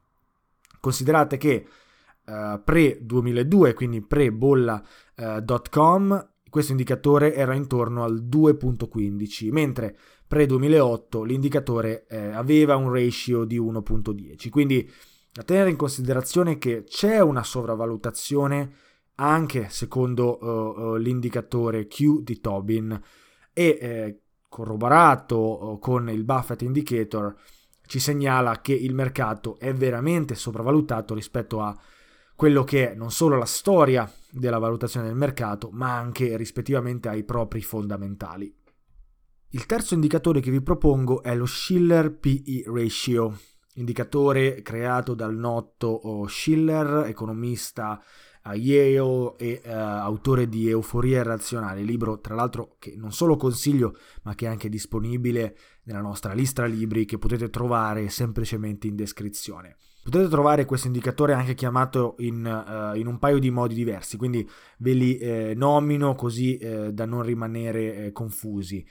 Considerate 0.80 1.36
che 1.36 1.66
uh, 2.24 2.62
pre-2002, 2.64 3.74
quindi 3.74 4.00
pre-bolla.com, 4.00 6.10
uh, 6.10 6.26
questo 6.48 6.72
indicatore 6.72 7.34
era 7.34 7.52
intorno 7.52 8.04
al 8.04 8.24
2.15, 8.24 9.52
mentre 9.52 9.94
pre-2008 10.26 11.26
l'indicatore 11.26 12.06
eh, 12.06 12.30
aveva 12.30 12.76
un 12.76 12.90
ratio 12.90 13.44
di 13.44 13.60
1.10. 13.60 14.48
Quindi 14.48 14.90
da 15.30 15.42
tenere 15.42 15.68
in 15.68 15.76
considerazione 15.76 16.56
che 16.56 16.84
c'è 16.84 17.20
una 17.20 17.42
sopravvalutazione 17.42 18.88
anche 19.20 19.68
secondo 19.68 20.38
uh, 20.40 20.80
uh, 20.80 20.96
l'indicatore 20.96 21.86
Q 21.86 22.22
di 22.22 22.40
Tobin 22.40 23.00
e 23.52 23.78
eh, 23.80 24.20
corroborato 24.48 25.78
con 25.80 26.08
il 26.08 26.24
Buffett 26.24 26.62
Indicator 26.62 27.34
ci 27.86 27.98
segnala 27.98 28.60
che 28.60 28.72
il 28.72 28.94
mercato 28.94 29.58
è 29.58 29.74
veramente 29.74 30.34
sopravvalutato 30.34 31.14
rispetto 31.14 31.60
a 31.60 31.76
quello 32.34 32.64
che 32.64 32.92
è 32.92 32.94
non 32.94 33.10
solo 33.10 33.36
la 33.36 33.44
storia 33.44 34.10
della 34.30 34.58
valutazione 34.58 35.08
del 35.08 35.16
mercato, 35.16 35.68
ma 35.72 35.96
anche 35.96 36.36
rispettivamente 36.36 37.08
ai 37.08 37.24
propri 37.24 37.60
fondamentali. 37.60 38.54
Il 39.50 39.66
terzo 39.66 39.94
indicatore 39.94 40.40
che 40.40 40.50
vi 40.50 40.62
propongo 40.62 41.22
è 41.22 41.34
lo 41.34 41.44
Schiller 41.44 42.16
PE 42.16 42.62
Ratio, 42.66 43.36
indicatore 43.74 44.62
creato 44.62 45.14
dal 45.14 45.34
noto 45.34 46.24
Schiller, 46.28 47.06
economista 47.06 48.00
a 48.42 48.54
Yale 48.54 49.34
e 49.36 49.60
uh, 49.64 49.68
autore 49.70 50.48
di 50.48 50.68
Euforia 50.68 51.20
Irrazionale, 51.20 51.82
libro 51.82 52.20
tra 52.20 52.34
l'altro 52.34 52.76
che 52.78 52.94
non 52.96 53.12
solo 53.12 53.36
consiglio 53.36 53.96
ma 54.22 54.34
che 54.34 54.46
è 54.46 54.48
anche 54.48 54.68
disponibile 54.68 55.56
nella 55.84 56.00
nostra 56.00 56.32
lista 56.32 56.64
libri 56.64 57.04
che 57.04 57.18
potete 57.18 57.50
trovare 57.50 58.08
semplicemente 58.08 58.86
in 58.86 58.96
descrizione. 58.96 59.76
Potete 60.02 60.28
trovare 60.28 60.64
questo 60.64 60.86
indicatore 60.86 61.34
anche 61.34 61.54
chiamato 61.54 62.14
in, 62.20 62.44
uh, 62.44 62.96
in 62.96 63.06
un 63.06 63.18
paio 63.18 63.38
di 63.38 63.50
modi 63.50 63.74
diversi, 63.74 64.16
quindi 64.16 64.48
ve 64.78 64.92
li 64.92 65.18
eh, 65.18 65.52
nomino 65.54 66.14
così 66.14 66.56
eh, 66.56 66.92
da 66.92 67.04
non 67.04 67.22
rimanere 67.22 68.06
eh, 68.06 68.12
confusi. 68.12 68.84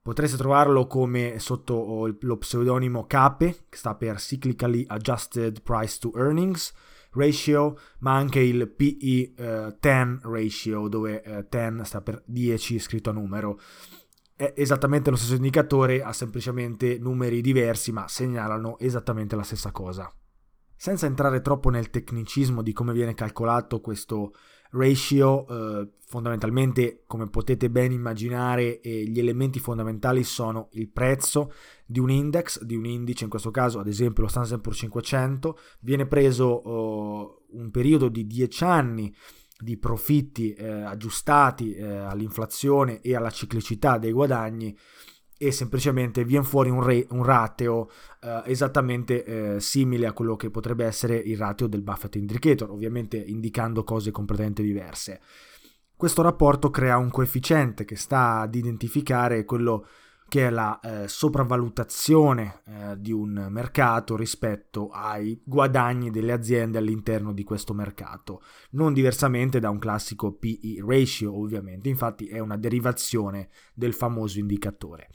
Potreste 0.00 0.36
trovarlo 0.36 0.86
come 0.86 1.38
sotto 1.40 1.74
oh, 1.74 2.16
lo 2.20 2.36
pseudonimo 2.36 3.06
CAPE, 3.06 3.66
che 3.68 3.76
sta 3.76 3.96
per 3.96 4.16
Cyclically 4.16 4.84
Adjusted 4.86 5.62
Price 5.62 5.98
to 5.98 6.12
Earnings, 6.14 6.72
ratio, 7.12 7.78
ma 8.00 8.14
anche 8.14 8.40
il 8.40 8.68
PE 8.68 9.34
eh, 9.36 9.76
10 9.80 10.20
ratio, 10.22 10.88
dove 10.88 11.22
eh, 11.22 11.46
10 11.48 11.84
sta 11.84 12.00
per 12.00 12.22
10 12.26 12.78
scritto 12.78 13.10
a 13.10 13.12
numero. 13.12 13.60
È 14.34 14.54
esattamente 14.56 15.10
lo 15.10 15.16
stesso 15.16 15.34
indicatore, 15.34 16.02
ha 16.02 16.12
semplicemente 16.12 16.98
numeri 16.98 17.40
diversi, 17.40 17.92
ma 17.92 18.08
segnalano 18.08 18.78
esattamente 18.78 19.36
la 19.36 19.42
stessa 19.42 19.70
cosa. 19.70 20.12
Senza 20.74 21.06
entrare 21.06 21.40
troppo 21.42 21.70
nel 21.70 21.90
tecnicismo 21.90 22.60
di 22.60 22.72
come 22.72 22.92
viene 22.92 23.14
calcolato 23.14 23.80
questo 23.80 24.32
ratio, 24.72 25.46
eh, 25.48 25.88
fondamentalmente, 26.06 27.04
come 27.06 27.28
potete 27.28 27.70
ben 27.70 27.92
immaginare, 27.92 28.80
eh, 28.80 29.04
gli 29.04 29.18
elementi 29.18 29.58
fondamentali 29.58 30.24
sono 30.24 30.68
il 30.72 30.90
prezzo 30.90 31.52
di 31.86 31.98
un 31.98 32.10
index, 32.10 32.62
di 32.62 32.76
un 32.76 32.84
indice, 32.86 33.24
in 33.24 33.30
questo 33.30 33.50
caso 33.50 33.78
ad 33.78 33.86
esempio 33.86 34.22
lo 34.22 34.28
Standard 34.28 34.60
Poor's 34.60 34.78
500, 34.78 35.58
viene 35.80 36.06
preso 36.06 36.44
oh, 36.44 37.42
un 37.50 37.70
periodo 37.70 38.08
di 38.08 38.26
10 38.26 38.64
anni 38.64 39.14
di 39.58 39.76
profitti 39.76 40.52
eh, 40.52 40.66
aggiustati 40.66 41.72
eh, 41.74 41.86
all'inflazione 41.86 43.00
e 43.00 43.14
alla 43.14 43.30
ciclicità 43.30 43.96
dei 43.96 44.12
guadagni 44.12 44.76
e 45.42 45.50
semplicemente 45.50 46.24
viene 46.24 46.44
fuori 46.44 46.70
un, 46.70 46.84
re, 46.84 47.04
un 47.10 47.24
rateo 47.24 47.90
eh, 48.20 48.42
esattamente 48.44 49.24
eh, 49.24 49.60
simile 49.60 50.06
a 50.06 50.12
quello 50.12 50.36
che 50.36 50.50
potrebbe 50.50 50.84
essere 50.84 51.16
il 51.16 51.36
rateo 51.36 51.66
del 51.66 51.82
Buffett 51.82 52.14
Indicator, 52.14 52.70
ovviamente 52.70 53.16
indicando 53.16 53.82
cose 53.82 54.12
completamente 54.12 54.62
diverse. 54.62 55.20
Questo 55.96 56.22
rapporto 56.22 56.70
crea 56.70 56.96
un 56.96 57.10
coefficiente 57.10 57.84
che 57.84 57.96
sta 57.96 58.38
ad 58.38 58.54
identificare 58.54 59.44
quello 59.44 59.86
che 60.32 60.46
è 60.46 60.50
la 60.50 60.80
eh, 60.80 61.08
sopravvalutazione 61.08 62.62
eh, 62.64 62.98
di 62.98 63.12
un 63.12 63.48
mercato 63.50 64.16
rispetto 64.16 64.88
ai 64.88 65.38
guadagni 65.44 66.10
delle 66.10 66.32
aziende 66.32 66.78
all'interno 66.78 67.34
di 67.34 67.44
questo 67.44 67.74
mercato, 67.74 68.40
non 68.70 68.94
diversamente 68.94 69.60
da 69.60 69.68
un 69.68 69.78
classico 69.78 70.32
PE 70.32 70.82
ratio 70.86 71.38
ovviamente, 71.38 71.90
infatti 71.90 72.28
è 72.28 72.38
una 72.38 72.56
derivazione 72.56 73.50
del 73.74 73.92
famoso 73.92 74.38
indicatore. 74.38 75.10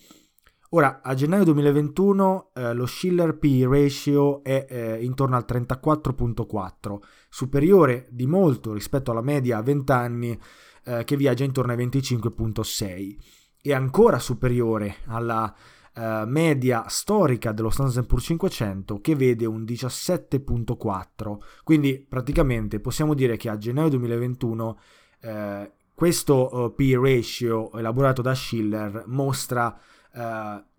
Ora, 0.70 1.02
a 1.02 1.16
gennaio 1.16 1.46
2021 1.46 2.52
eh, 2.54 2.74
lo 2.74 2.86
Schiller 2.86 3.40
PE 3.40 3.66
ratio 3.66 4.44
è 4.44 4.68
eh, 4.70 5.04
intorno 5.04 5.36
al 5.36 5.46
34.4, 5.50 6.98
superiore 7.28 8.08
di 8.12 8.28
molto 8.28 8.72
rispetto 8.72 9.10
alla 9.10 9.24
media 9.24 9.58
a 9.58 9.64
20 9.64 9.92
anni 9.92 10.40
eh, 10.84 11.04
che 11.04 11.18
viaggia 11.18 11.44
intorno 11.44 11.72
ai 11.72 11.88
25.6 11.88 13.37
è 13.70 13.74
ancora 13.74 14.20
superiore 14.20 14.98
alla 15.06 15.54
uh, 15.96 16.02
media 16.26 16.86
storica 16.88 17.52
dello 17.52 17.70
Standard 17.70 18.06
Poor's 18.06 18.26
500 18.26 19.02
che 19.02 19.16
vede 19.16 19.46
un 19.46 19.64
17.4 19.64 21.38
quindi 21.64 22.06
praticamente 22.08 22.80
possiamo 22.80 23.14
dire 23.14 23.36
che 23.38 23.50
a 23.50 23.58
gennaio 23.58 23.90
2021 23.90 24.80
uh, 25.22 25.72
questo 25.94 26.56
uh, 26.56 26.76
P 26.76 26.94
ratio 26.96 27.72
elaborato 27.74 28.22
da 28.22 28.36
Schiller 28.36 29.04
mostra 29.08 29.80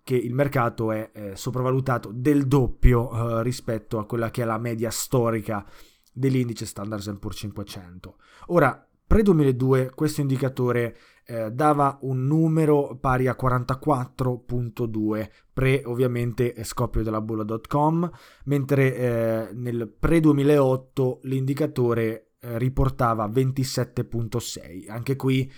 che 0.03 0.17
il 0.17 0.35
mercato 0.35 0.91
è 0.91 1.11
eh, 1.13 1.37
sopravvalutato 1.37 2.11
del 2.13 2.49
doppio 2.49 3.41
rispetto 3.41 4.01
a 4.01 4.05
quella 4.05 4.31
che 4.31 4.43
è 4.43 4.45
la 4.45 4.59
media 4.59 4.91
storica 4.91 5.65
dell'indice 6.13 6.67
Standard 6.67 7.19
Poor's 7.19 7.37
500 7.37 8.17
ora 8.47 8.89
Pre-2002 9.09 9.95
questo 9.95 10.21
indicatore 10.21 10.95
eh, 11.31 11.51
dava 11.51 11.99
un 12.03 12.27
numero 12.27 12.97
pari 12.99 13.27
a 13.27 13.37
44.2, 13.39 15.31
pre 15.53 15.83
ovviamente 15.85 16.65
scoppio 16.65 17.03
della 17.03 17.21
bulla.com, 17.21 18.11
mentre 18.45 18.97
eh, 18.97 19.49
nel 19.53 19.89
pre-2008 19.89 21.19
l'indicatore 21.25 22.31
eh, 22.41 22.57
riportava 22.57 23.29
27.6. 23.29 24.91
Anche 24.91 25.17
qui 25.17 25.53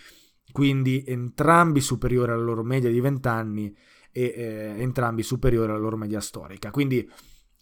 quindi 0.50 1.04
entrambi 1.06 1.80
superiori 1.80 2.32
alla 2.32 2.42
loro 2.42 2.64
media 2.64 2.90
di 2.90 2.98
20 2.98 3.28
anni 3.28 3.72
e 4.10 4.34
eh, 4.36 4.74
entrambi 4.76 5.22
superiori 5.22 5.70
alla 5.70 5.78
loro 5.78 5.96
media 5.96 6.20
storica. 6.20 6.72
Quindi 6.72 7.08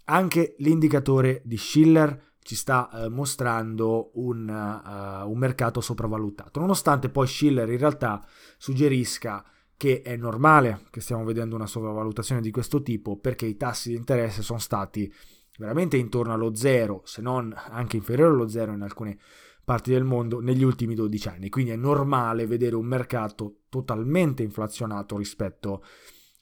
anche 0.06 0.54
l'indicatore 0.60 1.42
di 1.44 1.58
Schiller 1.58 2.27
ci 2.48 2.56
sta 2.56 2.88
eh, 2.90 3.10
mostrando 3.10 4.12
un, 4.14 4.48
uh, 4.48 5.30
un, 5.30 5.36
mercato 5.36 5.82
sopravvalutato, 5.82 6.60
nonostante 6.60 7.10
poi 7.10 7.26
Schiller 7.26 7.68
in 7.68 7.76
realtà 7.76 8.26
suggerisca 8.56 9.44
che 9.76 10.00
è 10.00 10.16
normale 10.16 10.86
che 10.88 11.02
stiamo 11.02 11.24
vedendo 11.24 11.56
una 11.56 11.66
sopravvalutazione 11.66 12.40
di 12.40 12.50
questo 12.50 12.80
tipo 12.80 13.18
perché 13.18 13.44
i 13.44 13.58
tassi 13.58 13.90
di 13.90 13.96
interesse 13.96 14.40
sono 14.40 14.58
stati 14.60 15.12
veramente 15.58 15.98
intorno 15.98 16.32
allo 16.32 16.54
zero, 16.54 17.02
se 17.04 17.20
non 17.20 17.54
anche 17.54 17.96
inferiore 17.98 18.32
allo 18.32 18.48
zero 18.48 18.72
in 18.72 18.80
alcune 18.80 19.18
parti 19.62 19.90
del 19.90 20.04
mondo 20.04 20.40
negli 20.40 20.62
ultimi 20.64 20.94
12 20.94 21.28
anni. 21.28 21.50
Quindi 21.50 21.72
è 21.72 21.76
normale 21.76 22.46
vedere 22.46 22.76
un 22.76 22.86
mercato 22.86 23.64
totalmente 23.68 24.42
inflazionato 24.42 25.18
rispetto, 25.18 25.84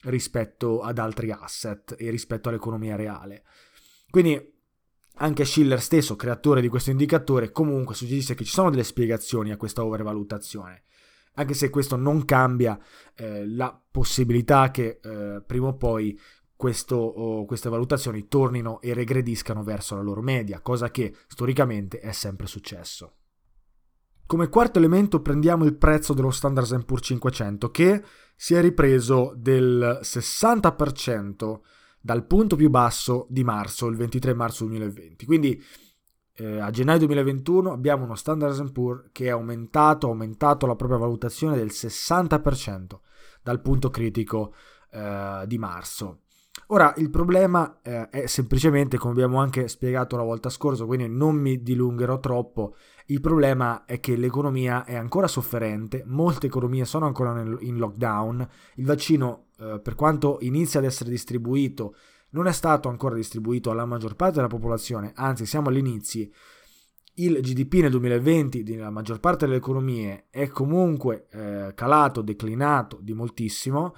rispetto 0.03 0.79
ad 0.79 0.99
altri 0.99 1.31
asset 1.31 1.97
e 1.99 2.09
rispetto 2.09 2.47
all'economia 2.47 2.95
reale. 2.95 3.43
Quindi 4.09 4.55
anche 5.17 5.45
Schiller 5.45 5.81
stesso, 5.81 6.15
creatore 6.15 6.61
di 6.61 6.67
questo 6.67 6.91
indicatore, 6.91 7.51
comunque 7.51 7.95
suggerisce 7.95 8.35
che 8.35 8.43
ci 8.43 8.51
sono 8.51 8.69
delle 8.69 8.83
spiegazioni 8.83 9.51
a 9.51 9.57
questa 9.57 9.83
overvalutazione, 9.83 10.83
anche 11.33 11.53
se 11.53 11.69
questo 11.69 11.95
non 11.95 12.25
cambia 12.25 12.79
eh, 13.15 13.47
la 13.47 13.79
possibilità 13.91 14.71
che 14.71 14.99
eh, 15.01 15.41
prima 15.45 15.67
o 15.67 15.75
poi 15.75 16.17
questo, 16.55 16.95
oh, 16.95 17.45
queste 17.45 17.69
valutazioni 17.69 18.27
tornino 18.27 18.81
e 18.81 18.93
regrediscano 18.93 19.63
verso 19.63 19.95
la 19.95 20.01
loro 20.01 20.21
media, 20.21 20.61
cosa 20.61 20.89
che 20.89 21.15
storicamente 21.27 21.99
è 21.99 22.11
sempre 22.11 22.47
successo. 22.47 23.13
Come 24.25 24.49
quarto 24.49 24.79
elemento 24.79 25.21
prendiamo 25.21 25.63
il 25.63 25.77
prezzo 25.77 26.13
dello 26.13 26.31
Standard 26.31 26.83
Poor's 26.83 27.05
500 27.05 27.71
che 27.71 28.03
si 28.35 28.55
è 28.55 28.61
ripreso 28.61 29.33
del 29.37 29.99
60% 30.01 31.59
dal 32.07 32.25
punto 32.25 32.55
più 32.55 32.69
basso 32.69 33.25
di 33.29 33.43
marzo, 33.43 33.87
il 33.87 33.97
23 33.97 34.33
marzo 34.33 34.63
2020. 34.63 35.25
Quindi 35.25 35.61
eh, 36.35 36.57
a 36.57 36.69
gennaio 36.69 36.99
2021 36.99 37.69
abbiamo 37.69 38.05
uno 38.05 38.15
Standard 38.15 38.71
Poor's 38.71 39.09
che 39.11 39.25
è 39.25 39.29
aumentato, 39.31 40.07
ha 40.07 40.11
aumentato 40.11 40.65
la 40.65 40.77
propria 40.77 40.99
valutazione 40.99 41.57
del 41.57 41.67
60% 41.67 42.99
dal 43.43 43.59
punto 43.59 43.89
critico 43.89 44.53
eh, 44.89 45.43
di 45.47 45.57
marzo. 45.57 46.21
Ora, 46.67 46.93
il 46.95 47.09
problema 47.09 47.79
eh, 47.81 48.07
è 48.07 48.25
semplicemente, 48.27 48.97
come 48.97 49.11
abbiamo 49.11 49.41
anche 49.41 49.67
spiegato 49.67 50.15
la 50.15 50.23
volta 50.23 50.49
scorsa, 50.49 50.85
quindi 50.85 51.09
non 51.09 51.35
mi 51.35 51.61
dilungherò 51.61 52.21
troppo, 52.21 52.75
il 53.07 53.19
problema 53.19 53.83
è 53.83 53.99
che 53.99 54.15
l'economia 54.15 54.85
è 54.85 54.95
ancora 54.95 55.27
sofferente, 55.27 56.03
molte 56.05 56.47
economie 56.47 56.85
sono 56.85 57.05
ancora 57.05 57.33
nel, 57.33 57.57
in 57.61 57.77
lockdown, 57.77 58.47
il 58.75 58.85
vaccino, 58.85 59.46
eh, 59.59 59.79
per 59.81 59.95
quanto 59.95 60.37
inizia 60.41 60.79
ad 60.79 60.85
essere 60.85 61.09
distribuito, 61.09 61.95
non 62.29 62.47
è 62.47 62.51
stato 62.51 62.89
ancora 62.89 63.15
distribuito 63.15 63.71
alla 63.71 63.85
maggior 63.85 64.15
parte 64.15 64.35
della 64.35 64.47
popolazione, 64.47 65.13
anzi 65.15 65.45
siamo 65.45 65.69
agli 65.69 65.77
inizi, 65.77 66.31
il 67.19 67.39
GDP 67.41 67.81
nel 67.81 67.91
2020 67.91 68.63
nella 68.63 68.91
maggior 68.91 69.19
parte 69.19 69.45
delle 69.45 69.57
economie 69.57 70.27
è 70.29 70.47
comunque 70.49 71.27
eh, 71.31 71.71
calato, 71.73 72.21
declinato 72.21 72.99
di 73.01 73.13
moltissimo, 73.13 73.95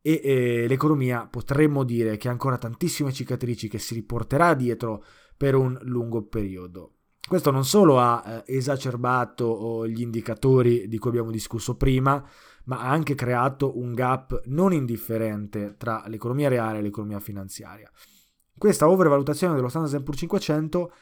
e 0.00 0.20
eh, 0.22 0.66
l'economia 0.68 1.26
potremmo 1.26 1.82
dire 1.82 2.16
che 2.16 2.28
ha 2.28 2.30
ancora 2.30 2.58
tantissime 2.58 3.12
cicatrici 3.12 3.68
che 3.68 3.78
si 3.78 3.94
riporterà 3.94 4.54
dietro 4.54 5.04
per 5.36 5.54
un 5.54 5.78
lungo 5.82 6.22
periodo. 6.22 6.92
Questo 7.26 7.50
non 7.50 7.64
solo 7.64 7.98
ha 7.98 8.42
eh, 8.46 8.56
esacerbato 8.56 9.46
oh, 9.46 9.88
gli 9.88 10.02
indicatori 10.02 10.88
di 10.88 10.98
cui 10.98 11.08
abbiamo 11.08 11.30
discusso 11.30 11.76
prima, 11.76 12.22
ma 12.64 12.80
ha 12.80 12.90
anche 12.90 13.14
creato 13.14 13.78
un 13.78 13.92
gap 13.92 14.42
non 14.46 14.72
indifferente 14.72 15.74
tra 15.76 16.04
l'economia 16.06 16.48
reale 16.48 16.78
e 16.78 16.82
l'economia 16.82 17.20
finanziaria. 17.20 17.90
Questa 18.56 18.88
overvalutazione 18.88 19.54
dello 19.54 19.68
Standard 19.68 20.02
Poor's 20.02 20.18
500 20.18 20.92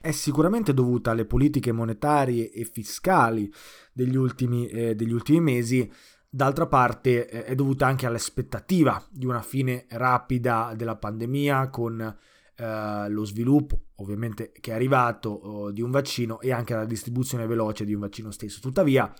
è 0.00 0.12
sicuramente 0.12 0.72
dovuta 0.72 1.10
alle 1.10 1.26
politiche 1.26 1.72
monetarie 1.72 2.50
e 2.50 2.64
fiscali 2.64 3.52
degli 3.92 4.16
ultimi, 4.16 4.66
eh, 4.68 4.94
degli 4.94 5.12
ultimi 5.12 5.40
mesi, 5.40 5.90
D'altra 6.32 6.68
parte 6.68 7.28
eh, 7.28 7.44
è 7.44 7.54
dovuta 7.56 7.88
anche 7.88 8.06
all'aspettativa 8.06 9.04
di 9.10 9.26
una 9.26 9.42
fine 9.42 9.86
rapida 9.88 10.74
della 10.76 10.94
pandemia 10.94 11.68
con 11.70 12.00
eh, 12.00 13.08
lo 13.08 13.24
sviluppo 13.24 13.86
ovviamente 13.96 14.52
che 14.60 14.70
è 14.70 14.74
arrivato 14.74 15.28
oh, 15.28 15.70
di 15.72 15.82
un 15.82 15.90
vaccino 15.90 16.40
e 16.40 16.52
anche 16.52 16.72
alla 16.72 16.84
distribuzione 16.84 17.46
veloce 17.46 17.84
di 17.84 17.94
un 17.94 18.00
vaccino 18.00 18.30
stesso. 18.30 18.60
Tuttavia 18.60 19.12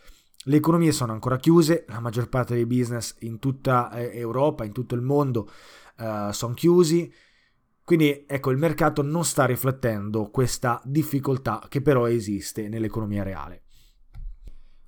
le 0.44 0.56
economie 0.56 0.92
sono 0.92 1.12
ancora 1.12 1.37
chiuse, 1.37 1.85
la 1.88 2.00
maggior 2.00 2.28
parte 2.28 2.54
dei 2.54 2.66
business 2.66 3.16
in 3.20 3.38
tutta 3.38 3.90
eh, 3.92 4.18
Europa, 4.18 4.64
in 4.64 4.73
tutto 4.73 4.94
il 4.94 5.02
mondo 5.02 5.50
eh, 5.99 6.28
sono 6.32 6.54
chiusi, 6.54 7.12
quindi 7.85 8.25
ecco 8.26 8.50
il 8.50 8.56
mercato 8.56 9.02
non 9.02 9.25
sta 9.25 9.44
riflettendo 9.44 10.30
questa 10.30 10.80
difficoltà 10.85 11.66
che 11.68 11.82
però 11.82 12.06
esiste 12.09 12.68
nell'economia 12.68 13.23
reale. 13.23 13.64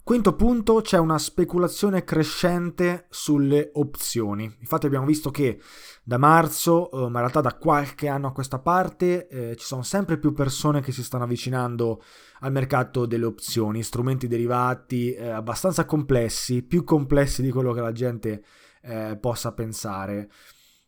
Quinto 0.04 0.34
punto, 0.34 0.80
c'è 0.80 0.98
una 0.98 1.16
speculazione 1.16 2.02
crescente 2.02 3.06
sulle 3.08 3.70
opzioni. 3.74 4.52
Infatti 4.58 4.86
abbiamo 4.86 5.06
visto 5.06 5.30
che 5.30 5.60
da 6.02 6.18
marzo, 6.18 6.90
eh, 6.90 6.96
ma 7.02 7.06
in 7.06 7.18
realtà 7.18 7.40
da 7.40 7.54
qualche 7.54 8.08
anno 8.08 8.26
a 8.26 8.32
questa 8.32 8.58
parte, 8.58 9.28
eh, 9.28 9.56
ci 9.56 9.64
sono 9.64 9.82
sempre 9.82 10.18
più 10.18 10.32
persone 10.32 10.80
che 10.80 10.90
si 10.90 11.04
stanno 11.04 11.22
avvicinando 11.22 12.02
al 12.40 12.50
mercato 12.50 13.06
delle 13.06 13.26
opzioni, 13.26 13.84
strumenti 13.84 14.26
derivati 14.26 15.12
eh, 15.12 15.28
abbastanza 15.28 15.84
complessi, 15.84 16.62
più 16.62 16.82
complessi 16.82 17.40
di 17.40 17.52
quello 17.52 17.72
che 17.72 17.80
la 17.80 17.92
gente 17.92 18.42
eh, 18.82 19.16
possa 19.20 19.52
pensare. 19.52 20.28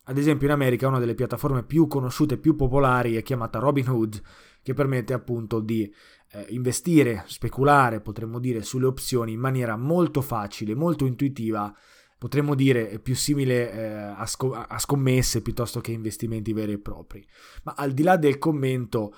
Ad 0.06 0.18
esempio 0.18 0.49
in 0.49 0.52
America 0.52 0.88
una 0.88 0.99
delle 0.99 1.14
piattaforme 1.14 1.62
più 1.62 1.87
conosciute 1.87 2.35
e 2.35 2.38
più 2.38 2.56
popolari 2.56 3.14
è 3.14 3.23
chiamata 3.23 3.61
Robinhood, 3.61 4.21
che 4.61 4.75
permette 4.75 5.12
appunto 5.12 5.61
di 5.61 5.90
eh, 6.35 6.47
investire, 6.49 7.23
speculare, 7.26 8.00
potremmo 8.00 8.41
dire, 8.41 8.63
sulle 8.63 8.87
opzioni 8.87 9.32
in 9.32 9.41
maniera 9.41 9.76
molto 9.76 10.21
facile, 10.21 10.75
molto 10.75 11.06
intuitiva, 11.06 11.73
potremmo 12.19 12.54
dire 12.54 12.99
più 12.99 13.15
simile 13.15 13.73
eh, 13.73 13.85
a, 13.87 14.26
sc- 14.26 14.67
a, 14.69 14.78
scommesse 14.78 15.43
piuttosto 15.43 15.80
che 15.80 15.93
investimenti 15.93 16.52
veri 16.52 16.73
e 16.73 16.78
propri. 16.78 17.25
Ma 17.63 17.75
al 17.76 17.93
di 17.93 18.02
là 18.02 18.17
del 18.17 18.39
commento, 18.39 19.15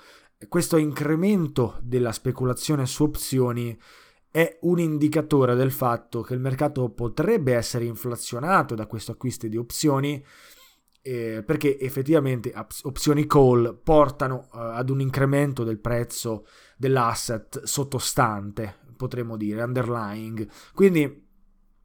questo 0.47 0.77
incremento 0.77 1.79
della 1.81 2.11
speculazione 2.11 2.85
su 2.85 3.03
opzioni 3.03 3.77
è 4.29 4.59
un 4.61 4.79
indicatore 4.79 5.55
del 5.55 5.71
fatto 5.71 6.21
che 6.21 6.35
il 6.35 6.39
mercato 6.39 6.89
potrebbe 6.91 7.55
essere 7.55 7.85
inflazionato 7.85 8.75
da 8.75 8.85
questo 8.85 9.13
acquisto 9.13 9.47
di 9.47 9.57
opzioni 9.57 10.23
eh, 11.07 11.41
perché 11.43 11.79
effettivamente 11.79 12.53
opzioni 12.83 13.25
call 13.25 13.79
portano 13.81 14.49
uh, 14.51 14.57
ad 14.57 14.89
un 14.89 14.99
incremento 14.99 15.63
del 15.63 15.79
prezzo 15.79 16.45
dell'asset 16.77 17.63
sottostante, 17.63 18.75
potremmo 18.95 19.35
dire, 19.35 19.63
underlying. 19.63 20.47
Quindi, 20.73 21.27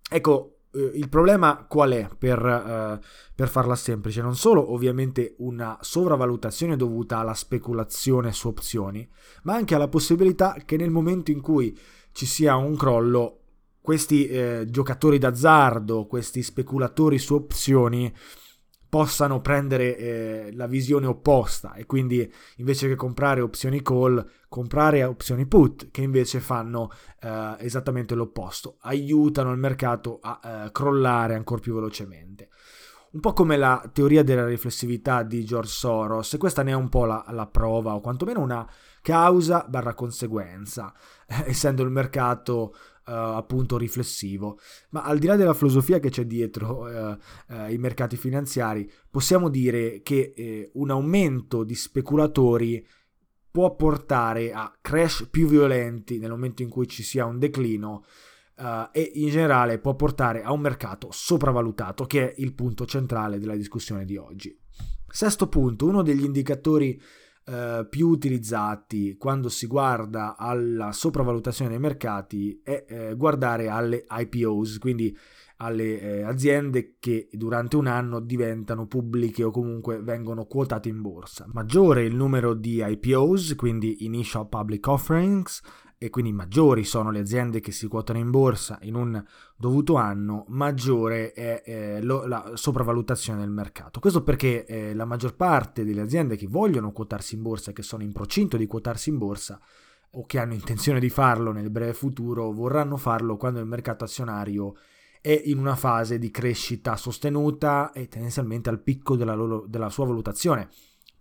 ecco, 0.08 0.52
eh, 0.72 0.90
il 0.94 1.08
problema 1.08 1.64
qual 1.68 1.92
è 1.92 2.08
per, 2.16 2.42
uh, 2.42 3.04
per, 3.34 3.48
farla 3.48 3.74
semplice? 3.74 4.22
Non 4.22 4.36
solo 4.36 4.72
ovviamente 4.72 5.34
una 5.38 5.78
sovravalutazione 5.80 6.76
dovuta 6.76 7.18
alla 7.18 7.34
speculazione 7.34 8.32
su 8.32 8.48
opzioni, 8.48 9.08
ma 9.42 9.54
anche 9.54 9.74
alla 9.74 9.88
possibilità 9.88 10.56
che 10.64 10.76
nel 10.76 10.90
momento 10.90 11.30
in 11.30 11.40
cui 11.40 11.76
ci 12.12 12.26
sia 12.26 12.56
un 12.56 12.76
crollo, 12.76 13.38
questi 13.80 14.26
eh, 14.26 14.66
giocatori 14.68 15.18
d'azzardo, 15.18 16.06
questi 16.06 16.42
speculatori 16.42 17.18
su 17.18 17.34
opzioni, 17.34 18.14
possano 18.92 19.40
prendere 19.40 19.96
eh, 19.96 20.50
la 20.52 20.66
visione 20.66 21.06
opposta 21.06 21.72
e 21.72 21.86
quindi 21.86 22.30
invece 22.56 22.88
che 22.88 22.94
comprare 22.94 23.40
opzioni 23.40 23.80
call, 23.80 24.22
comprare 24.50 25.02
opzioni 25.02 25.46
put 25.46 25.90
che 25.90 26.02
invece 26.02 26.40
fanno 26.40 26.90
eh, 27.22 27.56
esattamente 27.60 28.14
l'opposto, 28.14 28.76
aiutano 28.80 29.50
il 29.50 29.56
mercato 29.56 30.18
a 30.20 30.40
eh, 30.44 30.72
crollare 30.72 31.34
ancora 31.34 31.62
più 31.62 31.72
velocemente. 31.72 32.50
Un 33.12 33.20
po' 33.20 33.32
come 33.32 33.56
la 33.56 33.82
teoria 33.90 34.22
della 34.22 34.44
riflessività 34.44 35.22
di 35.22 35.42
George 35.42 35.70
Soros, 35.70 36.34
e 36.34 36.36
questa 36.36 36.62
ne 36.62 36.72
è 36.72 36.74
un 36.74 36.90
po' 36.90 37.06
la, 37.06 37.24
la 37.30 37.46
prova, 37.46 37.94
o 37.94 38.00
quantomeno 38.02 38.40
una 38.40 38.70
causa 39.00 39.64
barra 39.66 39.94
conseguenza, 39.94 40.92
essendo 41.46 41.82
il 41.82 41.90
mercato 41.90 42.74
appunto 43.04 43.76
riflessivo. 43.76 44.58
Ma 44.90 45.02
al 45.02 45.18
di 45.18 45.26
là 45.26 45.36
della 45.36 45.54
filosofia 45.54 45.98
che 45.98 46.10
c'è 46.10 46.24
dietro 46.24 46.86
uh, 46.86 47.16
uh, 47.54 47.70
i 47.70 47.78
mercati 47.78 48.16
finanziari, 48.16 48.90
possiamo 49.10 49.48
dire 49.48 50.00
che 50.02 50.32
eh, 50.36 50.70
un 50.74 50.90
aumento 50.90 51.64
di 51.64 51.74
speculatori 51.74 52.86
può 53.50 53.74
portare 53.74 54.52
a 54.52 54.74
crash 54.80 55.28
più 55.30 55.46
violenti 55.46 56.18
nel 56.18 56.30
momento 56.30 56.62
in 56.62 56.70
cui 56.70 56.88
ci 56.88 57.02
sia 57.02 57.26
un 57.26 57.38
declino 57.38 58.04
uh, 58.56 58.88
e 58.92 59.10
in 59.14 59.28
generale 59.28 59.78
può 59.78 59.94
portare 59.94 60.42
a 60.42 60.52
un 60.52 60.60
mercato 60.60 61.08
sopravvalutato, 61.10 62.06
che 62.06 62.32
è 62.32 62.34
il 62.40 62.54
punto 62.54 62.86
centrale 62.86 63.38
della 63.38 63.56
discussione 63.56 64.04
di 64.04 64.16
oggi. 64.16 64.58
Sesto 65.06 65.48
punto, 65.48 65.86
uno 65.86 66.02
degli 66.02 66.24
indicatori 66.24 66.98
eh, 67.44 67.86
più 67.88 68.08
utilizzati 68.08 69.16
quando 69.18 69.48
si 69.48 69.66
guarda 69.66 70.36
alla 70.36 70.92
sopravvalutazione 70.92 71.70
dei 71.70 71.80
mercati 71.80 72.60
è 72.62 72.84
eh, 72.86 73.14
guardare 73.16 73.68
alle 73.68 74.04
IPOs, 74.08 74.78
quindi 74.78 75.16
alle 75.56 76.00
eh, 76.00 76.22
aziende 76.22 76.96
che 76.98 77.28
durante 77.32 77.76
un 77.76 77.86
anno 77.86 78.20
diventano 78.20 78.86
pubbliche 78.86 79.44
o 79.44 79.50
comunque 79.50 80.00
vengono 80.00 80.44
quotate 80.44 80.88
in 80.88 81.00
borsa. 81.00 81.46
Maggiore 81.52 82.04
il 82.04 82.14
numero 82.14 82.54
di 82.54 82.82
IPOs, 82.84 83.54
quindi 83.54 84.04
Initial 84.04 84.48
Public 84.48 84.86
Offerings, 84.86 85.62
e 86.02 86.10
quindi 86.10 86.32
maggiori 86.32 86.82
sono 86.82 87.12
le 87.12 87.20
aziende 87.20 87.60
che 87.60 87.70
si 87.70 87.86
quotano 87.86 88.18
in 88.18 88.28
borsa 88.28 88.76
in 88.82 88.96
un 88.96 89.24
dovuto 89.56 89.94
anno, 89.94 90.46
maggiore 90.48 91.30
è 91.30 91.62
eh, 91.64 92.02
lo, 92.02 92.26
la 92.26 92.50
sopravvalutazione 92.54 93.38
del 93.38 93.50
mercato. 93.50 94.00
Questo 94.00 94.24
perché 94.24 94.64
eh, 94.64 94.94
la 94.94 95.04
maggior 95.04 95.36
parte 95.36 95.84
delle 95.84 96.00
aziende 96.00 96.34
che 96.34 96.48
vogliono 96.48 96.90
quotarsi 96.90 97.36
in 97.36 97.42
borsa, 97.42 97.70
che 97.70 97.84
sono 97.84 98.02
in 98.02 98.10
procinto 98.10 98.56
di 98.56 98.66
quotarsi 98.66 99.10
in 99.10 99.18
borsa 99.18 99.60
o 100.14 100.26
che 100.26 100.40
hanno 100.40 100.54
intenzione 100.54 100.98
di 100.98 101.08
farlo 101.08 101.52
nel 101.52 101.70
breve 101.70 101.94
futuro, 101.94 102.50
vorranno 102.50 102.96
farlo 102.96 103.36
quando 103.36 103.60
il 103.60 103.66
mercato 103.66 104.02
azionario 104.02 104.74
è 105.20 105.40
in 105.44 105.58
una 105.58 105.76
fase 105.76 106.18
di 106.18 106.32
crescita 106.32 106.96
sostenuta 106.96 107.92
e 107.92 108.08
tendenzialmente 108.08 108.68
al 108.70 108.80
picco 108.80 109.14
della, 109.14 109.36
loro, 109.36 109.66
della 109.68 109.88
sua 109.88 110.06
valutazione 110.06 110.68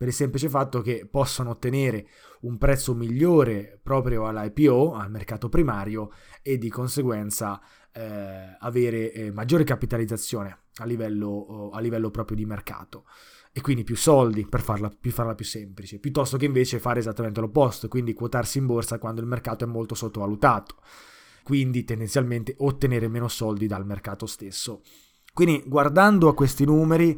per 0.01 0.09
il 0.09 0.15
semplice 0.15 0.49
fatto 0.49 0.81
che 0.81 1.07
possono 1.07 1.51
ottenere 1.51 2.07
un 2.41 2.57
prezzo 2.57 2.95
migliore 2.95 3.79
proprio 3.83 4.25
all'IPO, 4.25 4.95
al 4.95 5.11
mercato 5.11 5.47
primario, 5.47 6.09
e 6.41 6.57
di 6.57 6.69
conseguenza 6.69 7.61
eh, 7.93 8.57
avere 8.61 9.11
eh, 9.11 9.31
maggiore 9.31 9.63
capitalizzazione 9.63 10.61
a 10.77 10.85
livello, 10.85 11.69
a 11.71 11.79
livello, 11.79 12.09
proprio 12.09 12.35
di 12.35 12.47
mercato. 12.47 13.05
e 13.53 13.61
quindi 13.61 13.83
più 13.83 13.95
soldi 13.95 14.47
per 14.47 14.61
farla, 14.61 14.89
per 14.89 15.11
farla, 15.11 15.35
più 15.35 15.45
semplice, 15.45 15.99
piuttosto 15.99 16.35
che 16.35 16.45
invece 16.45 16.79
fare 16.79 16.97
esattamente 16.97 17.39
l'opposto, 17.39 17.87
quindi 17.87 18.13
quotarsi 18.13 18.57
in 18.57 18.65
borsa 18.65 18.97
quando 18.97 19.21
il 19.21 19.27
mercato 19.27 19.65
è 19.65 19.67
molto 19.67 19.93
sottovalutato, 19.93 20.77
quindi 21.43 21.83
tendenzialmente 21.83 22.55
ottenere 22.57 23.07
meno 23.07 23.27
soldi 23.27 23.67
dal 23.67 23.85
mercato 23.85 24.25
stesso. 24.25 24.81
Quindi 25.31 25.61
guardando 25.67 26.27
a 26.27 26.33
questi 26.33 26.65
numeri, 26.65 27.15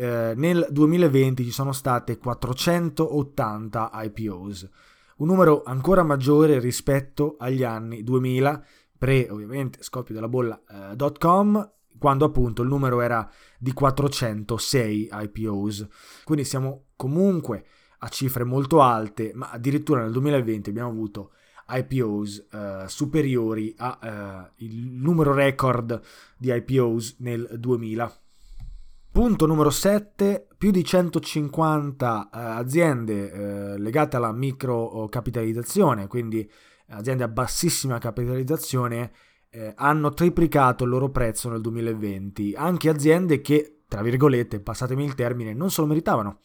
eh, 0.00 0.32
nel 0.34 0.66
2020 0.70 1.44
ci 1.44 1.50
sono 1.50 1.72
state 1.72 2.16
480 2.16 3.90
IPOs, 3.92 4.70
un 5.18 5.26
numero 5.26 5.62
ancora 5.62 6.02
maggiore 6.02 6.58
rispetto 6.58 7.36
agli 7.38 7.62
anni 7.62 8.02
2000, 8.02 8.64
pre 8.96 9.28
ovviamente 9.28 9.82
scoppio 9.82 10.14
della 10.14 10.28
bolla 10.28 10.58
eh, 10.66 11.12
.com 11.18 11.72
quando 11.98 12.24
appunto 12.24 12.62
il 12.62 12.68
numero 12.68 13.02
era 13.02 13.30
di 13.58 13.74
406 13.74 15.10
IPOs. 15.12 15.86
Quindi 16.24 16.44
siamo 16.44 16.84
comunque 16.96 17.66
a 17.98 18.08
cifre 18.08 18.44
molto 18.44 18.80
alte, 18.80 19.32
ma 19.34 19.50
addirittura 19.50 20.00
nel 20.00 20.12
2020 20.12 20.70
abbiamo 20.70 20.88
avuto 20.88 21.32
IPOs 21.68 22.46
eh, 22.50 22.84
superiori 22.86 23.74
al 23.76 24.50
eh, 24.56 24.66
numero 24.66 25.34
record 25.34 26.00
di 26.38 26.50
IPOs 26.50 27.16
nel 27.18 27.46
2000. 27.58 28.10
Punto 29.12 29.44
numero 29.46 29.70
7, 29.70 30.46
più 30.56 30.70
di 30.70 30.84
150 30.84 32.30
eh, 32.32 32.38
aziende 32.38 33.32
eh, 33.32 33.78
legate 33.78 34.16
alla 34.16 34.30
microcapitalizzazione, 34.30 36.06
quindi 36.06 36.48
aziende 36.90 37.24
a 37.24 37.28
bassissima 37.28 37.98
capitalizzazione 37.98 39.12
eh, 39.50 39.72
hanno 39.74 40.14
triplicato 40.14 40.84
il 40.84 40.90
loro 40.90 41.10
prezzo 41.10 41.48
nel 41.50 41.60
2020, 41.60 42.54
anche 42.54 42.88
aziende 42.88 43.40
che, 43.40 43.82
tra 43.88 44.00
virgolette, 44.00 44.60
passatemi 44.60 45.04
il 45.04 45.16
termine, 45.16 45.54
non 45.54 45.72
se 45.72 45.80
lo 45.80 45.88
meritavano, 45.88 46.38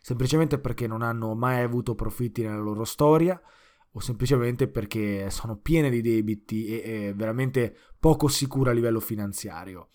semplicemente 0.00 0.58
perché 0.58 0.86
non 0.86 1.02
hanno 1.02 1.34
mai 1.34 1.62
avuto 1.62 1.94
profitti 1.94 2.40
nella 2.40 2.56
loro 2.56 2.84
storia 2.84 3.38
o 3.92 4.00
semplicemente 4.00 4.68
perché 4.68 5.28
sono 5.28 5.58
piene 5.58 5.90
di 5.90 6.00
debiti 6.00 6.66
e, 6.66 7.08
e 7.08 7.14
veramente 7.14 7.76
poco 8.00 8.26
sicure 8.28 8.70
a 8.70 8.72
livello 8.72 9.00
finanziario. 9.00 9.88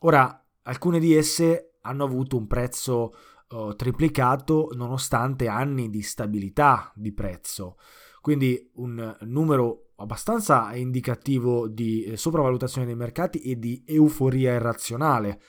Ora, 0.00 0.43
alcune 0.64 0.98
di 0.98 1.14
esse 1.14 1.76
hanno 1.82 2.04
avuto 2.04 2.36
un 2.36 2.46
prezzo 2.46 3.14
uh, 3.48 3.74
triplicato 3.74 4.70
nonostante 4.74 5.48
anni 5.48 5.90
di 5.90 6.02
stabilità 6.02 6.92
di 6.94 7.12
prezzo. 7.12 7.76
Quindi 8.20 8.70
un 8.74 9.16
numero 9.20 9.90
abbastanza 9.96 10.74
indicativo 10.74 11.68
di 11.68 12.04
eh, 12.04 12.16
sopravvalutazione 12.16 12.86
dei 12.86 12.96
mercati 12.96 13.40
e 13.40 13.58
di 13.58 13.84
euforia 13.86 14.54
irrazionale, 14.54 15.40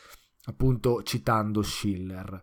appunto 0.45 1.01
citando 1.03 1.61
Schiller. 1.61 2.41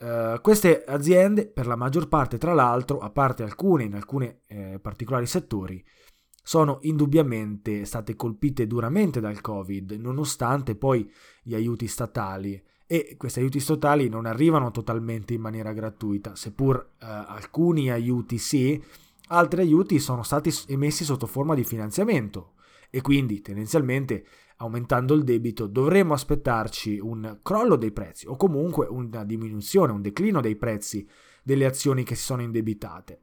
Uh, 0.00 0.40
queste 0.42 0.84
aziende, 0.84 1.48
per 1.48 1.66
la 1.66 1.74
maggior 1.74 2.08
parte, 2.08 2.38
tra 2.38 2.54
l'altro, 2.54 2.98
a 2.98 3.10
parte 3.10 3.42
alcune 3.42 3.84
in 3.84 3.94
alcuni 3.94 4.32
eh, 4.46 4.78
particolari 4.80 5.26
settori, 5.26 5.84
sono 6.48 6.78
indubbiamente 6.80 7.84
state 7.84 8.16
colpite 8.16 8.66
duramente 8.66 9.20
dal 9.20 9.42
Covid, 9.42 9.90
nonostante 9.92 10.76
poi 10.76 11.06
gli 11.42 11.54
aiuti 11.54 11.86
statali. 11.86 12.58
E 12.86 13.16
questi 13.18 13.40
aiuti 13.40 13.60
statali 13.60 14.08
non 14.08 14.24
arrivano 14.24 14.70
totalmente 14.70 15.34
in 15.34 15.42
maniera 15.42 15.74
gratuita, 15.74 16.34
seppur 16.36 16.76
uh, 16.76 17.04
alcuni 17.04 17.90
aiuti 17.90 18.38
sì, 18.38 18.82
Altri 19.30 19.60
aiuti 19.60 19.98
sono 19.98 20.22
stati 20.22 20.50
emessi 20.68 21.04
sotto 21.04 21.26
forma 21.26 21.54
di 21.54 21.64
finanziamento 21.64 22.54
e 22.88 23.02
quindi 23.02 23.42
tendenzialmente 23.42 24.24
aumentando 24.56 25.12
il 25.12 25.24
debito 25.24 25.66
dovremmo 25.66 26.14
aspettarci 26.14 26.98
un 26.98 27.40
crollo 27.42 27.76
dei 27.76 27.92
prezzi 27.92 28.26
o 28.26 28.36
comunque 28.36 28.86
una 28.86 29.24
diminuzione, 29.24 29.92
un 29.92 30.00
declino 30.00 30.40
dei 30.40 30.56
prezzi 30.56 31.06
delle 31.42 31.66
azioni 31.66 32.04
che 32.04 32.14
si 32.14 32.24
sono 32.24 32.40
indebitate. 32.40 33.20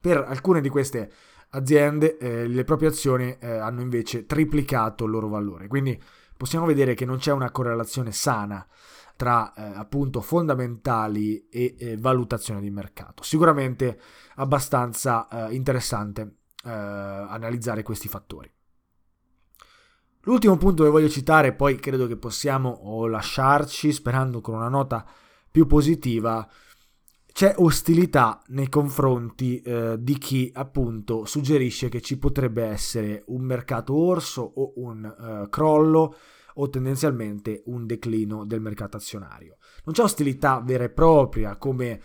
Per 0.00 0.18
alcune 0.18 0.60
di 0.60 0.68
queste 0.68 1.10
aziende 1.50 2.18
eh, 2.18 2.46
le 2.46 2.64
proprie 2.64 2.88
azioni 2.88 3.36
eh, 3.38 3.48
hanno 3.48 3.80
invece 3.80 4.26
triplicato 4.26 5.04
il 5.04 5.10
loro 5.10 5.28
valore, 5.28 5.68
quindi 5.68 6.00
possiamo 6.36 6.66
vedere 6.66 6.94
che 6.94 7.04
non 7.04 7.18
c'è 7.18 7.32
una 7.32 7.50
correlazione 7.50 8.12
sana 8.12 8.66
tra 9.16 9.52
eh, 9.52 9.62
appunto 9.62 10.22
fondamentali 10.22 11.46
e 11.50 11.76
eh, 11.78 11.96
valutazione 11.98 12.60
di 12.60 12.70
mercato. 12.70 13.22
Sicuramente 13.22 14.00
abbastanza 14.36 15.28
eh, 15.28 15.54
interessante 15.54 16.36
eh, 16.64 16.70
analizzare 16.70 17.82
questi 17.82 18.08
fattori. 18.08 18.50
L'ultimo 20.22 20.56
punto 20.56 20.84
che 20.84 20.90
voglio 20.90 21.08
citare, 21.08 21.54
poi 21.54 21.76
credo 21.76 22.06
che 22.06 22.16
possiamo 22.16 23.06
lasciarci 23.06 23.92
sperando 23.92 24.40
con 24.40 24.54
una 24.54 24.68
nota 24.68 25.04
più 25.50 25.66
positiva, 25.66 26.46
c'è 27.32 27.54
ostilità 27.56 28.42
nei 28.48 28.68
confronti 28.68 29.60
eh, 29.60 29.96
di 29.98 30.18
chi 30.18 30.50
appunto 30.54 31.24
suggerisce 31.24 31.88
che 31.88 32.00
ci 32.00 32.18
potrebbe 32.18 32.64
essere 32.64 33.22
un 33.26 33.42
mercato 33.42 33.94
orso 33.94 34.42
o 34.42 34.72
un 34.76 35.04
eh, 35.04 35.48
crollo 35.48 36.14
o 36.54 36.68
tendenzialmente 36.68 37.62
un 37.66 37.86
declino 37.86 38.44
del 38.44 38.60
mercato 38.60 38.96
azionario. 38.96 39.56
Non 39.84 39.94
c'è 39.94 40.02
ostilità 40.02 40.60
vera 40.64 40.84
e 40.84 40.90
propria 40.90 41.56
come 41.56 42.00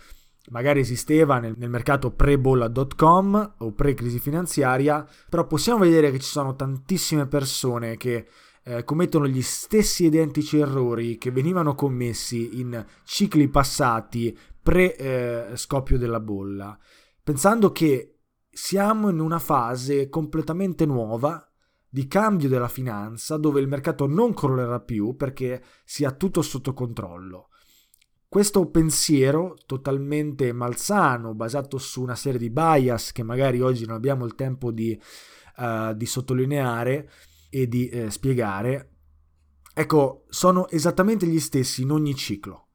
magari 0.50 0.80
esisteva 0.80 1.38
nel, 1.38 1.54
nel 1.56 1.70
mercato 1.70 2.12
pre-bolla.com 2.12 3.54
o 3.58 3.72
pre-crisi 3.72 4.18
finanziaria, 4.18 5.06
però 5.28 5.46
possiamo 5.46 5.80
vedere 5.80 6.10
che 6.10 6.20
ci 6.20 6.30
sono 6.30 6.54
tantissime 6.54 7.26
persone 7.26 7.96
che 7.96 8.26
eh, 8.62 8.84
commettono 8.84 9.26
gli 9.26 9.42
stessi 9.42 10.06
identici 10.06 10.58
errori 10.58 11.18
che 11.18 11.30
venivano 11.30 11.74
commessi 11.74 12.60
in 12.60 12.84
cicli 13.04 13.48
passati 13.48 14.36
pre-scoppio 14.66 15.94
eh, 15.94 15.98
della 16.00 16.18
bolla, 16.18 16.76
pensando 17.22 17.70
che 17.70 18.18
siamo 18.50 19.10
in 19.10 19.20
una 19.20 19.38
fase 19.38 20.08
completamente 20.08 20.84
nuova 20.84 21.48
di 21.88 22.08
cambio 22.08 22.48
della 22.48 22.66
finanza 22.66 23.36
dove 23.36 23.60
il 23.60 23.68
mercato 23.68 24.08
non 24.08 24.34
crollerà 24.34 24.80
più 24.80 25.14
perché 25.14 25.62
sia 25.84 26.10
tutto 26.10 26.42
sotto 26.42 26.74
controllo. 26.74 27.50
Questo 28.28 28.68
pensiero 28.68 29.56
totalmente 29.66 30.52
malsano, 30.52 31.32
basato 31.32 31.78
su 31.78 32.02
una 32.02 32.16
serie 32.16 32.40
di 32.40 32.50
bias 32.50 33.12
che 33.12 33.22
magari 33.22 33.60
oggi 33.60 33.86
non 33.86 33.94
abbiamo 33.94 34.24
il 34.24 34.34
tempo 34.34 34.72
di, 34.72 35.00
uh, 35.58 35.94
di 35.94 36.06
sottolineare 36.06 37.08
e 37.50 37.68
di 37.68 37.88
uh, 37.92 38.08
spiegare, 38.08 38.94
ecco, 39.72 40.24
sono 40.28 40.68
esattamente 40.70 41.24
gli 41.24 41.38
stessi 41.38 41.82
in 41.82 41.92
ogni 41.92 42.16
ciclo. 42.16 42.65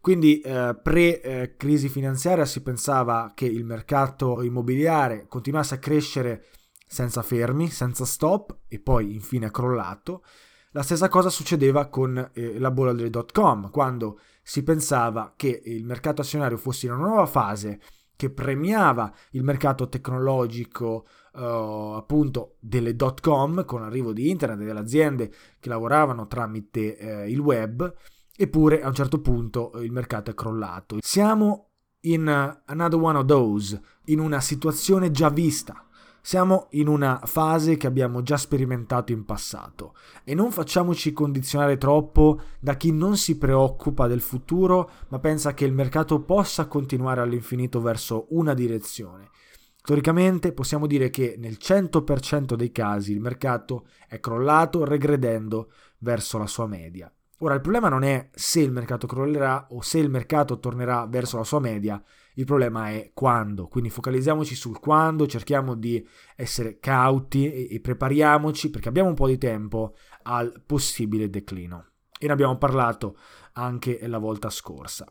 Quindi 0.00 0.40
eh, 0.40 0.78
pre-crisi 0.82 1.86
eh, 1.86 1.90
finanziaria 1.90 2.46
si 2.46 2.62
pensava 2.62 3.32
che 3.34 3.44
il 3.44 3.64
mercato 3.64 4.42
immobiliare 4.42 5.26
continuasse 5.28 5.74
a 5.74 5.78
crescere 5.78 6.46
senza 6.86 7.22
fermi, 7.22 7.68
senza 7.68 8.04
stop 8.04 8.60
e 8.66 8.80
poi 8.80 9.14
infine 9.14 9.46
è 9.46 9.50
crollato. 9.50 10.24
La 10.72 10.82
stessa 10.82 11.08
cosa 11.08 11.28
succedeva 11.28 11.88
con 11.88 12.30
eh, 12.32 12.58
la 12.58 12.70
bolla 12.70 12.92
delle 12.92 13.10
dot 13.10 13.32
com, 13.32 13.70
quando 13.70 14.20
si 14.42 14.62
pensava 14.62 15.34
che 15.36 15.62
il 15.64 15.84
mercato 15.84 16.22
azionario 16.22 16.56
fosse 16.56 16.86
in 16.86 16.92
una 16.92 17.06
nuova 17.06 17.26
fase 17.26 17.80
che 18.16 18.30
premiava 18.30 19.12
il 19.32 19.42
mercato 19.42 19.88
tecnologico 19.88 21.06
uh, 21.32 21.92
appunto 21.94 22.56
delle 22.60 22.94
dot 22.94 23.20
com 23.20 23.64
con 23.64 23.80
l'arrivo 23.80 24.12
di 24.12 24.28
internet 24.28 24.60
e 24.60 24.64
delle 24.64 24.80
aziende 24.80 25.32
che 25.58 25.68
lavoravano 25.68 26.26
tramite 26.26 26.98
uh, 27.00 27.28
il 27.28 27.38
web 27.38 27.94
eppure 28.42 28.80
a 28.80 28.88
un 28.88 28.94
certo 28.94 29.20
punto 29.20 29.72
il 29.82 29.92
mercato 29.92 30.30
è 30.30 30.34
crollato 30.34 30.96
siamo 31.02 31.72
in 32.04 32.22
uh, 32.26 32.62
another 32.64 32.98
one 32.98 33.18
of 33.18 33.26
those 33.26 33.78
in 34.06 34.18
una 34.18 34.40
situazione 34.40 35.10
già 35.10 35.28
vista 35.28 35.84
siamo 36.22 36.68
in 36.70 36.88
una 36.88 37.20
fase 37.24 37.76
che 37.76 37.86
abbiamo 37.86 38.22
già 38.22 38.38
sperimentato 38.38 39.12
in 39.12 39.26
passato 39.26 39.94
e 40.24 40.34
non 40.34 40.52
facciamoci 40.52 41.12
condizionare 41.12 41.76
troppo 41.76 42.40
da 42.58 42.76
chi 42.76 42.92
non 42.92 43.18
si 43.18 43.36
preoccupa 43.36 44.06
del 44.06 44.22
futuro 44.22 44.90
ma 45.08 45.18
pensa 45.18 45.52
che 45.52 45.66
il 45.66 45.74
mercato 45.74 46.22
possa 46.22 46.66
continuare 46.66 47.20
all'infinito 47.20 47.80
verso 47.82 48.26
una 48.30 48.54
direzione. 48.54 49.28
Storicamente 49.76 50.52
possiamo 50.52 50.86
dire 50.86 51.08
che 51.08 51.36
nel 51.38 51.56
100% 51.58 52.54
dei 52.54 52.70
casi 52.70 53.12
il 53.12 53.20
mercato 53.20 53.86
è 54.06 54.20
crollato 54.20 54.84
regredendo 54.84 55.72
verso 55.98 56.36
la 56.38 56.46
sua 56.46 56.66
media. 56.66 57.10
Ora 57.42 57.54
il 57.54 57.60
problema 57.62 57.88
non 57.88 58.02
è 58.02 58.28
se 58.34 58.60
il 58.60 58.70
mercato 58.70 59.06
crollerà 59.06 59.68
o 59.70 59.80
se 59.80 59.98
il 59.98 60.10
mercato 60.10 60.58
tornerà 60.58 61.06
verso 61.06 61.38
la 61.38 61.44
sua 61.44 61.58
media, 61.58 62.02
il 62.34 62.44
problema 62.44 62.90
è 62.90 63.12
quando, 63.14 63.66
quindi 63.66 63.88
focalizziamoci 63.88 64.54
sul 64.54 64.78
quando, 64.78 65.26
cerchiamo 65.26 65.74
di 65.74 66.06
essere 66.36 66.78
cauti 66.78 67.50
e, 67.50 67.74
e 67.74 67.80
prepariamoci 67.80 68.68
perché 68.68 68.88
abbiamo 68.88 69.08
un 69.08 69.14
po' 69.14 69.26
di 69.26 69.38
tempo 69.38 69.94
al 70.24 70.62
possibile 70.66 71.30
declino. 71.30 71.86
E 72.18 72.26
ne 72.26 72.32
abbiamo 72.32 72.58
parlato 72.58 73.16
anche 73.54 74.06
la 74.06 74.18
volta 74.18 74.50
scorsa. 74.50 75.10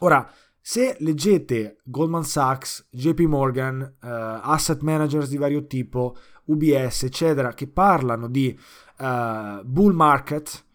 Ora, 0.00 0.30
se 0.60 0.96
leggete 1.00 1.78
Goldman 1.82 2.24
Sachs, 2.24 2.88
JP 2.90 3.20
Morgan, 3.20 3.80
uh, 3.80 4.06
asset 4.06 4.82
managers 4.82 5.30
di 5.30 5.38
vario 5.38 5.66
tipo, 5.66 6.14
UBS, 6.44 7.04
eccetera, 7.04 7.54
che 7.54 7.68
parlano 7.68 8.28
di 8.28 8.56
uh, 8.98 9.64
bull 9.64 9.94
market, 9.94 10.66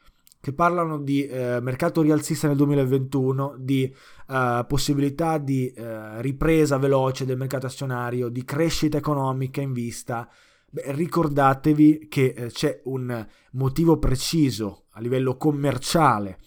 che 0.48 0.54
parlano 0.54 0.98
di 0.98 1.26
eh, 1.26 1.60
mercato 1.60 2.02
rialzista 2.02 2.48
nel 2.48 2.56
2021, 2.56 3.56
di 3.60 3.94
eh, 4.30 4.66
possibilità 4.66 5.40
di 5.40 5.70
eh, 5.70 6.22
ripresa 6.22 6.78
veloce 6.78 7.26
del 7.26 7.36
mercato 7.36 7.66
azionario, 7.66 8.30
di 8.30 8.46
crescita 8.46 8.96
economica 8.96 9.60
in 9.60 9.74
vista. 9.74 10.26
Beh, 10.70 10.94
ricordatevi 10.94 12.08
che 12.10 12.34
eh, 12.34 12.46
c'è 12.46 12.80
un 12.86 13.28
motivo 13.52 14.00
preciso 14.00 14.86
a 14.92 15.02
livello 15.02 15.36
commerciale 15.36 16.40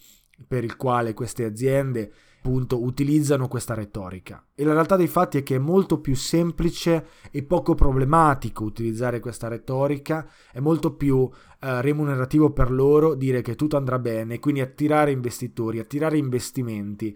per 0.47 0.63
il 0.63 0.77
quale 0.77 1.13
queste 1.13 1.45
aziende 1.45 2.11
appunto 2.43 2.81
utilizzano 2.81 3.47
questa 3.47 3.75
retorica. 3.75 4.43
E 4.55 4.63
la 4.63 4.73
realtà 4.73 4.95
dei 4.95 5.07
fatti 5.07 5.37
è 5.37 5.43
che 5.43 5.57
è 5.57 5.59
molto 5.59 5.99
più 5.99 6.15
semplice 6.15 7.05
e 7.29 7.43
poco 7.43 7.75
problematico 7.75 8.63
utilizzare 8.63 9.19
questa 9.19 9.47
retorica, 9.47 10.27
è 10.51 10.59
molto 10.59 10.95
più 10.95 11.29
eh, 11.61 11.81
remunerativo 11.81 12.51
per 12.51 12.71
loro 12.71 13.13
dire 13.13 13.43
che 13.43 13.55
tutto 13.55 13.77
andrà 13.77 13.99
bene, 13.99 14.39
quindi 14.39 14.61
attirare 14.61 15.11
investitori, 15.11 15.77
attirare 15.77 16.17
investimenti. 16.17 17.15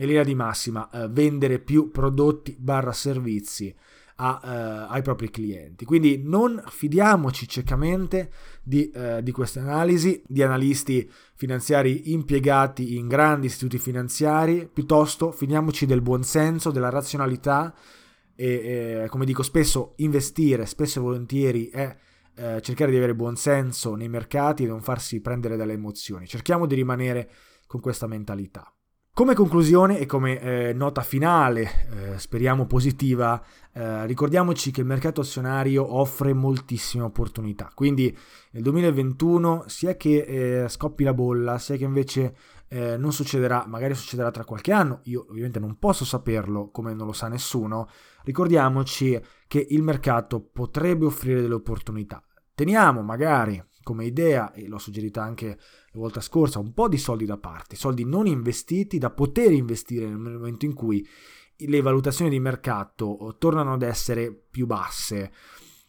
E 0.00 0.06
linea 0.06 0.22
di 0.22 0.34
massima, 0.34 0.88
eh, 0.90 1.08
vendere 1.08 1.58
più 1.58 1.90
prodotti 1.90 2.54
barra 2.56 2.92
servizi 2.92 3.74
a, 4.20 4.86
uh, 4.88 4.92
ai 4.92 5.02
propri 5.02 5.30
clienti. 5.30 5.84
Quindi 5.84 6.22
non 6.24 6.62
fidiamoci 6.66 7.48
ciecamente 7.48 8.30
di, 8.62 8.92
uh, 8.94 9.20
di, 9.22 9.32
queste 9.32 9.60
analisi 9.60 10.22
di 10.26 10.42
analisti 10.42 11.10
finanziari 11.34 12.12
impiegati 12.12 12.96
in 12.96 13.08
grandi 13.08 13.46
istituti 13.46 13.78
finanziari, 13.78 14.68
piuttosto 14.72 15.32
fidiamoci 15.32 15.86
del 15.86 16.02
buonsenso, 16.02 16.70
della 16.70 16.90
razionalità 16.90 17.74
e, 18.34 19.02
e 19.04 19.08
come 19.08 19.24
dico 19.24 19.42
spesso 19.42 19.94
investire, 19.96 20.66
spesso 20.66 20.98
e 20.98 21.02
volentieri 21.02 21.68
è 21.68 21.96
eh, 22.38 22.60
cercare 22.62 22.90
di 22.90 22.96
avere 22.96 23.14
buonsenso 23.14 23.94
nei 23.96 24.08
mercati 24.08 24.64
e 24.64 24.68
non 24.68 24.80
farsi 24.80 25.20
prendere 25.20 25.56
dalle 25.56 25.72
emozioni. 25.72 26.26
Cerchiamo 26.26 26.66
di 26.66 26.74
rimanere 26.74 27.30
con 27.66 27.80
questa 27.80 28.06
mentalità. 28.06 28.72
Come 29.18 29.34
conclusione 29.34 29.98
e 29.98 30.06
come 30.06 30.40
eh, 30.40 30.72
nota 30.72 31.00
finale, 31.02 32.12
eh, 32.12 32.18
speriamo 32.20 32.66
positiva, 32.66 33.42
eh, 33.72 34.06
ricordiamoci 34.06 34.70
che 34.70 34.82
il 34.82 34.86
mercato 34.86 35.22
azionario 35.22 35.96
offre 35.96 36.32
moltissime 36.32 37.02
opportunità. 37.02 37.68
Quindi 37.74 38.16
nel 38.52 38.62
2021 38.62 39.64
sia 39.66 39.96
che 39.96 40.62
eh, 40.62 40.68
scoppi 40.68 41.02
la 41.02 41.14
bolla, 41.14 41.58
sia 41.58 41.74
che 41.74 41.82
invece 41.82 42.36
eh, 42.68 42.96
non 42.96 43.12
succederà, 43.12 43.64
magari 43.66 43.94
succederà 43.94 44.30
tra 44.30 44.44
qualche 44.44 44.70
anno, 44.70 45.00
io 45.06 45.26
ovviamente 45.28 45.58
non 45.58 45.78
posso 45.80 46.04
saperlo 46.04 46.70
come 46.70 46.94
non 46.94 47.06
lo 47.06 47.12
sa 47.12 47.26
nessuno, 47.26 47.88
ricordiamoci 48.22 49.20
che 49.48 49.66
il 49.70 49.82
mercato 49.82 50.40
potrebbe 50.40 51.06
offrire 51.06 51.40
delle 51.40 51.54
opportunità. 51.54 52.22
Teniamo 52.58 53.02
magari 53.02 53.62
come 53.84 54.04
idea, 54.04 54.52
e 54.52 54.66
l'ho 54.66 54.78
suggerita 54.78 55.22
anche 55.22 55.46
la 55.46 56.00
volta 56.00 56.20
scorsa, 56.20 56.58
un 56.58 56.74
po' 56.74 56.88
di 56.88 56.98
soldi 56.98 57.24
da 57.24 57.36
parte, 57.38 57.76
soldi 57.76 58.04
non 58.04 58.26
investiti 58.26 58.98
da 58.98 59.10
poter 59.10 59.52
investire 59.52 60.06
nel 60.06 60.18
momento 60.18 60.64
in 60.64 60.74
cui 60.74 61.06
le 61.56 61.80
valutazioni 61.80 62.32
di 62.32 62.40
mercato 62.40 63.36
tornano 63.38 63.74
ad 63.74 63.82
essere 63.82 64.32
più 64.32 64.66
basse. 64.66 65.30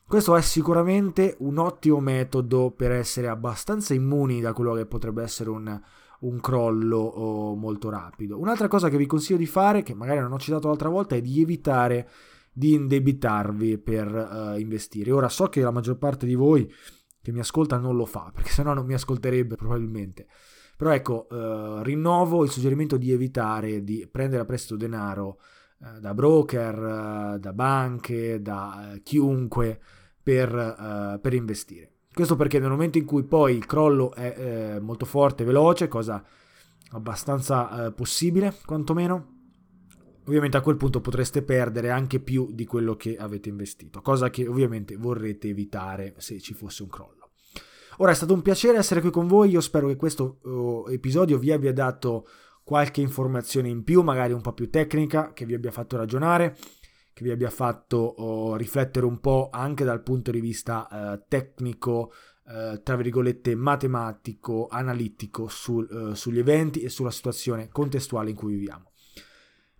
Questo 0.06 0.36
è 0.36 0.42
sicuramente 0.42 1.38
un 1.40 1.58
ottimo 1.58 2.00
metodo 2.02 2.70
per 2.70 2.92
essere 2.92 3.30
abbastanza 3.30 3.96
immuni 3.96 4.40
da 4.40 4.54
quello 4.54 4.76
che 4.76 4.86
potrebbe 4.86 5.24
essere 5.24 5.50
un, 5.50 5.82
un 6.20 6.40
crollo 6.40 7.56
molto 7.58 7.90
rapido. 7.90 8.40
Un'altra 8.40 8.68
cosa 8.68 8.90
che 8.90 8.98
vi 8.98 9.08
consiglio 9.08 9.40
di 9.40 9.48
fare, 9.48 9.82
che 9.82 9.96
magari 9.96 10.20
non 10.20 10.34
ho 10.34 10.38
citato 10.38 10.68
l'altra 10.68 10.90
volta, 10.90 11.16
è 11.16 11.22
di 11.22 11.42
evitare 11.42 12.08
di 12.52 12.74
indebitarvi 12.74 13.78
per 13.78 14.14
uh, 14.14 14.60
investire. 14.60 15.12
Ora 15.12 15.30
so 15.30 15.48
che 15.48 15.62
la 15.62 15.72
maggior 15.72 15.98
parte 15.98 16.26
di 16.26 16.36
voi 16.36 16.72
che 17.22 17.32
mi 17.32 17.40
ascolta 17.40 17.78
non 17.78 17.96
lo 17.96 18.06
fa, 18.06 18.32
perché 18.34 18.50
sennò 18.50 18.74
non 18.74 18.86
mi 18.86 18.94
ascolterebbe 18.94 19.56
probabilmente. 19.56 20.28
Però 20.80 20.92
ecco, 20.92 21.28
eh, 21.30 21.84
rinnovo 21.84 22.46
il 22.46 22.50
suggerimento 22.50 22.96
di 22.96 23.12
evitare 23.12 23.84
di 23.84 24.08
prendere 24.10 24.44
a 24.44 24.46
prestito 24.46 24.78
denaro 24.78 25.40
eh, 25.82 26.00
da 26.00 26.14
broker, 26.14 27.36
eh, 27.36 27.40
da 27.40 27.52
banche, 27.52 28.42
da 28.42 28.94
eh, 28.94 29.04
chiunque 29.04 29.78
per, 30.24 30.56
eh, 30.56 31.20
per, 31.20 31.34
investire. 31.34 31.92
Questo 32.14 32.38
perché 32.38 32.60
nel 32.60 32.70
momento 32.70 32.98
in 32.98 33.04
cui 33.04 33.24
poi 33.24 33.58
il 33.58 33.66
crollo 33.66 34.14
è 34.14 34.36
eh, 34.76 34.80
molto 34.80 35.06
forte 35.06 35.44
e 35.44 35.46
veloce, 35.46 35.90
cosa 35.90 36.24
abbastanza 36.92 37.92
possibile 37.92 38.56
quantomeno, 38.66 39.39
ovviamente 40.30 40.58
a 40.58 40.62
quel 40.62 40.78
punto 40.78 41.02
potreste 41.02 41.42
perdere 41.42 41.90
anche 41.90 42.20
più 42.20 42.52
di 42.52 42.66
quello 42.66 42.96
che 42.96 43.18
avete 43.18 43.50
investito, 43.50 44.00
cosa 44.02 44.30
che 44.30 44.48
ovviamente 44.48 44.96
vorrete 44.96 45.50
evitare 45.50 46.14
se 46.18 46.40
ci 46.40 46.54
fosse 46.54 46.84
un 46.84 46.90
crollo. 46.90 47.32
Ora 47.98 48.12
è 48.12 48.16
stato 48.16 48.34
un 48.34 48.44
piacere 48.44 48.78
essere 48.78 49.02
qui 49.02 49.10
con 49.10 49.28
voi, 49.28 49.50
io 49.50 49.60
spero 49.60 49.88
che 49.88 49.96
questo 49.96 50.38
uh, 50.44 50.86
episodio 50.88 51.40
vi 51.40 51.52
abbia 51.52 51.74
dato 51.74 52.28
qualche 52.64 53.02
informazione 53.02 53.70
in 53.70 53.84
più, 53.84 54.04
magari 54.04 54.32
un 54.32 54.42
po' 54.42 54.54
più 54.54 54.70
tecnica, 54.70 55.34
che 55.34 55.46
vi 55.46 55.56
abbia 55.56 55.72
fatto 55.72 55.98
ragionare, 55.98 56.56
che 57.12 57.24
vi 57.24 57.32
abbia 57.32 57.50
fatto 57.50 58.14
uh, 58.22 58.56
riflettere 58.56 59.08
un 59.08 59.20
po' 59.20 59.50
anche 59.52 59.84
dal 59.84 60.04
punto 60.04 60.30
di 60.30 60.40
vista 60.40 60.88
uh, 60.90 61.26
tecnico, 61.28 62.14
tra 62.84 62.96
virgolette 62.96 63.54
matematico, 63.54 64.68
analitico 64.72 65.48
sul, 65.48 66.14
sugli 66.16 66.40
eventi 66.40 66.82
e 66.82 66.90
sulla 66.90 67.12
situazione 67.12 67.70
contestuale 67.70 68.32
in 68.32 68.36
cui 68.36 68.54
viviamo. 68.54 68.90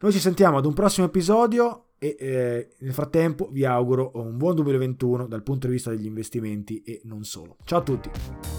Noi 0.02 0.14
ci 0.14 0.20
sentiamo 0.20 0.58
ad 0.58 0.66
un 0.66 0.74
prossimo 0.74 1.08
episodio 1.08 1.88
e 1.98 2.16
eh, 2.18 2.70
nel 2.80 2.94
frattempo 2.94 3.50
vi 3.52 3.66
auguro 3.66 4.12
un 4.14 4.38
buon 4.38 4.56
2021 4.56 5.28
dal 5.28 5.44
punto 5.44 5.68
di 5.68 5.74
vista 5.74 5.90
degli 5.90 6.06
investimenti 6.06 6.82
e 6.84 7.02
non 7.04 7.26
solo. 7.26 7.58
Ciao 7.66 7.80
a 7.80 7.84
tutti! 7.84 8.59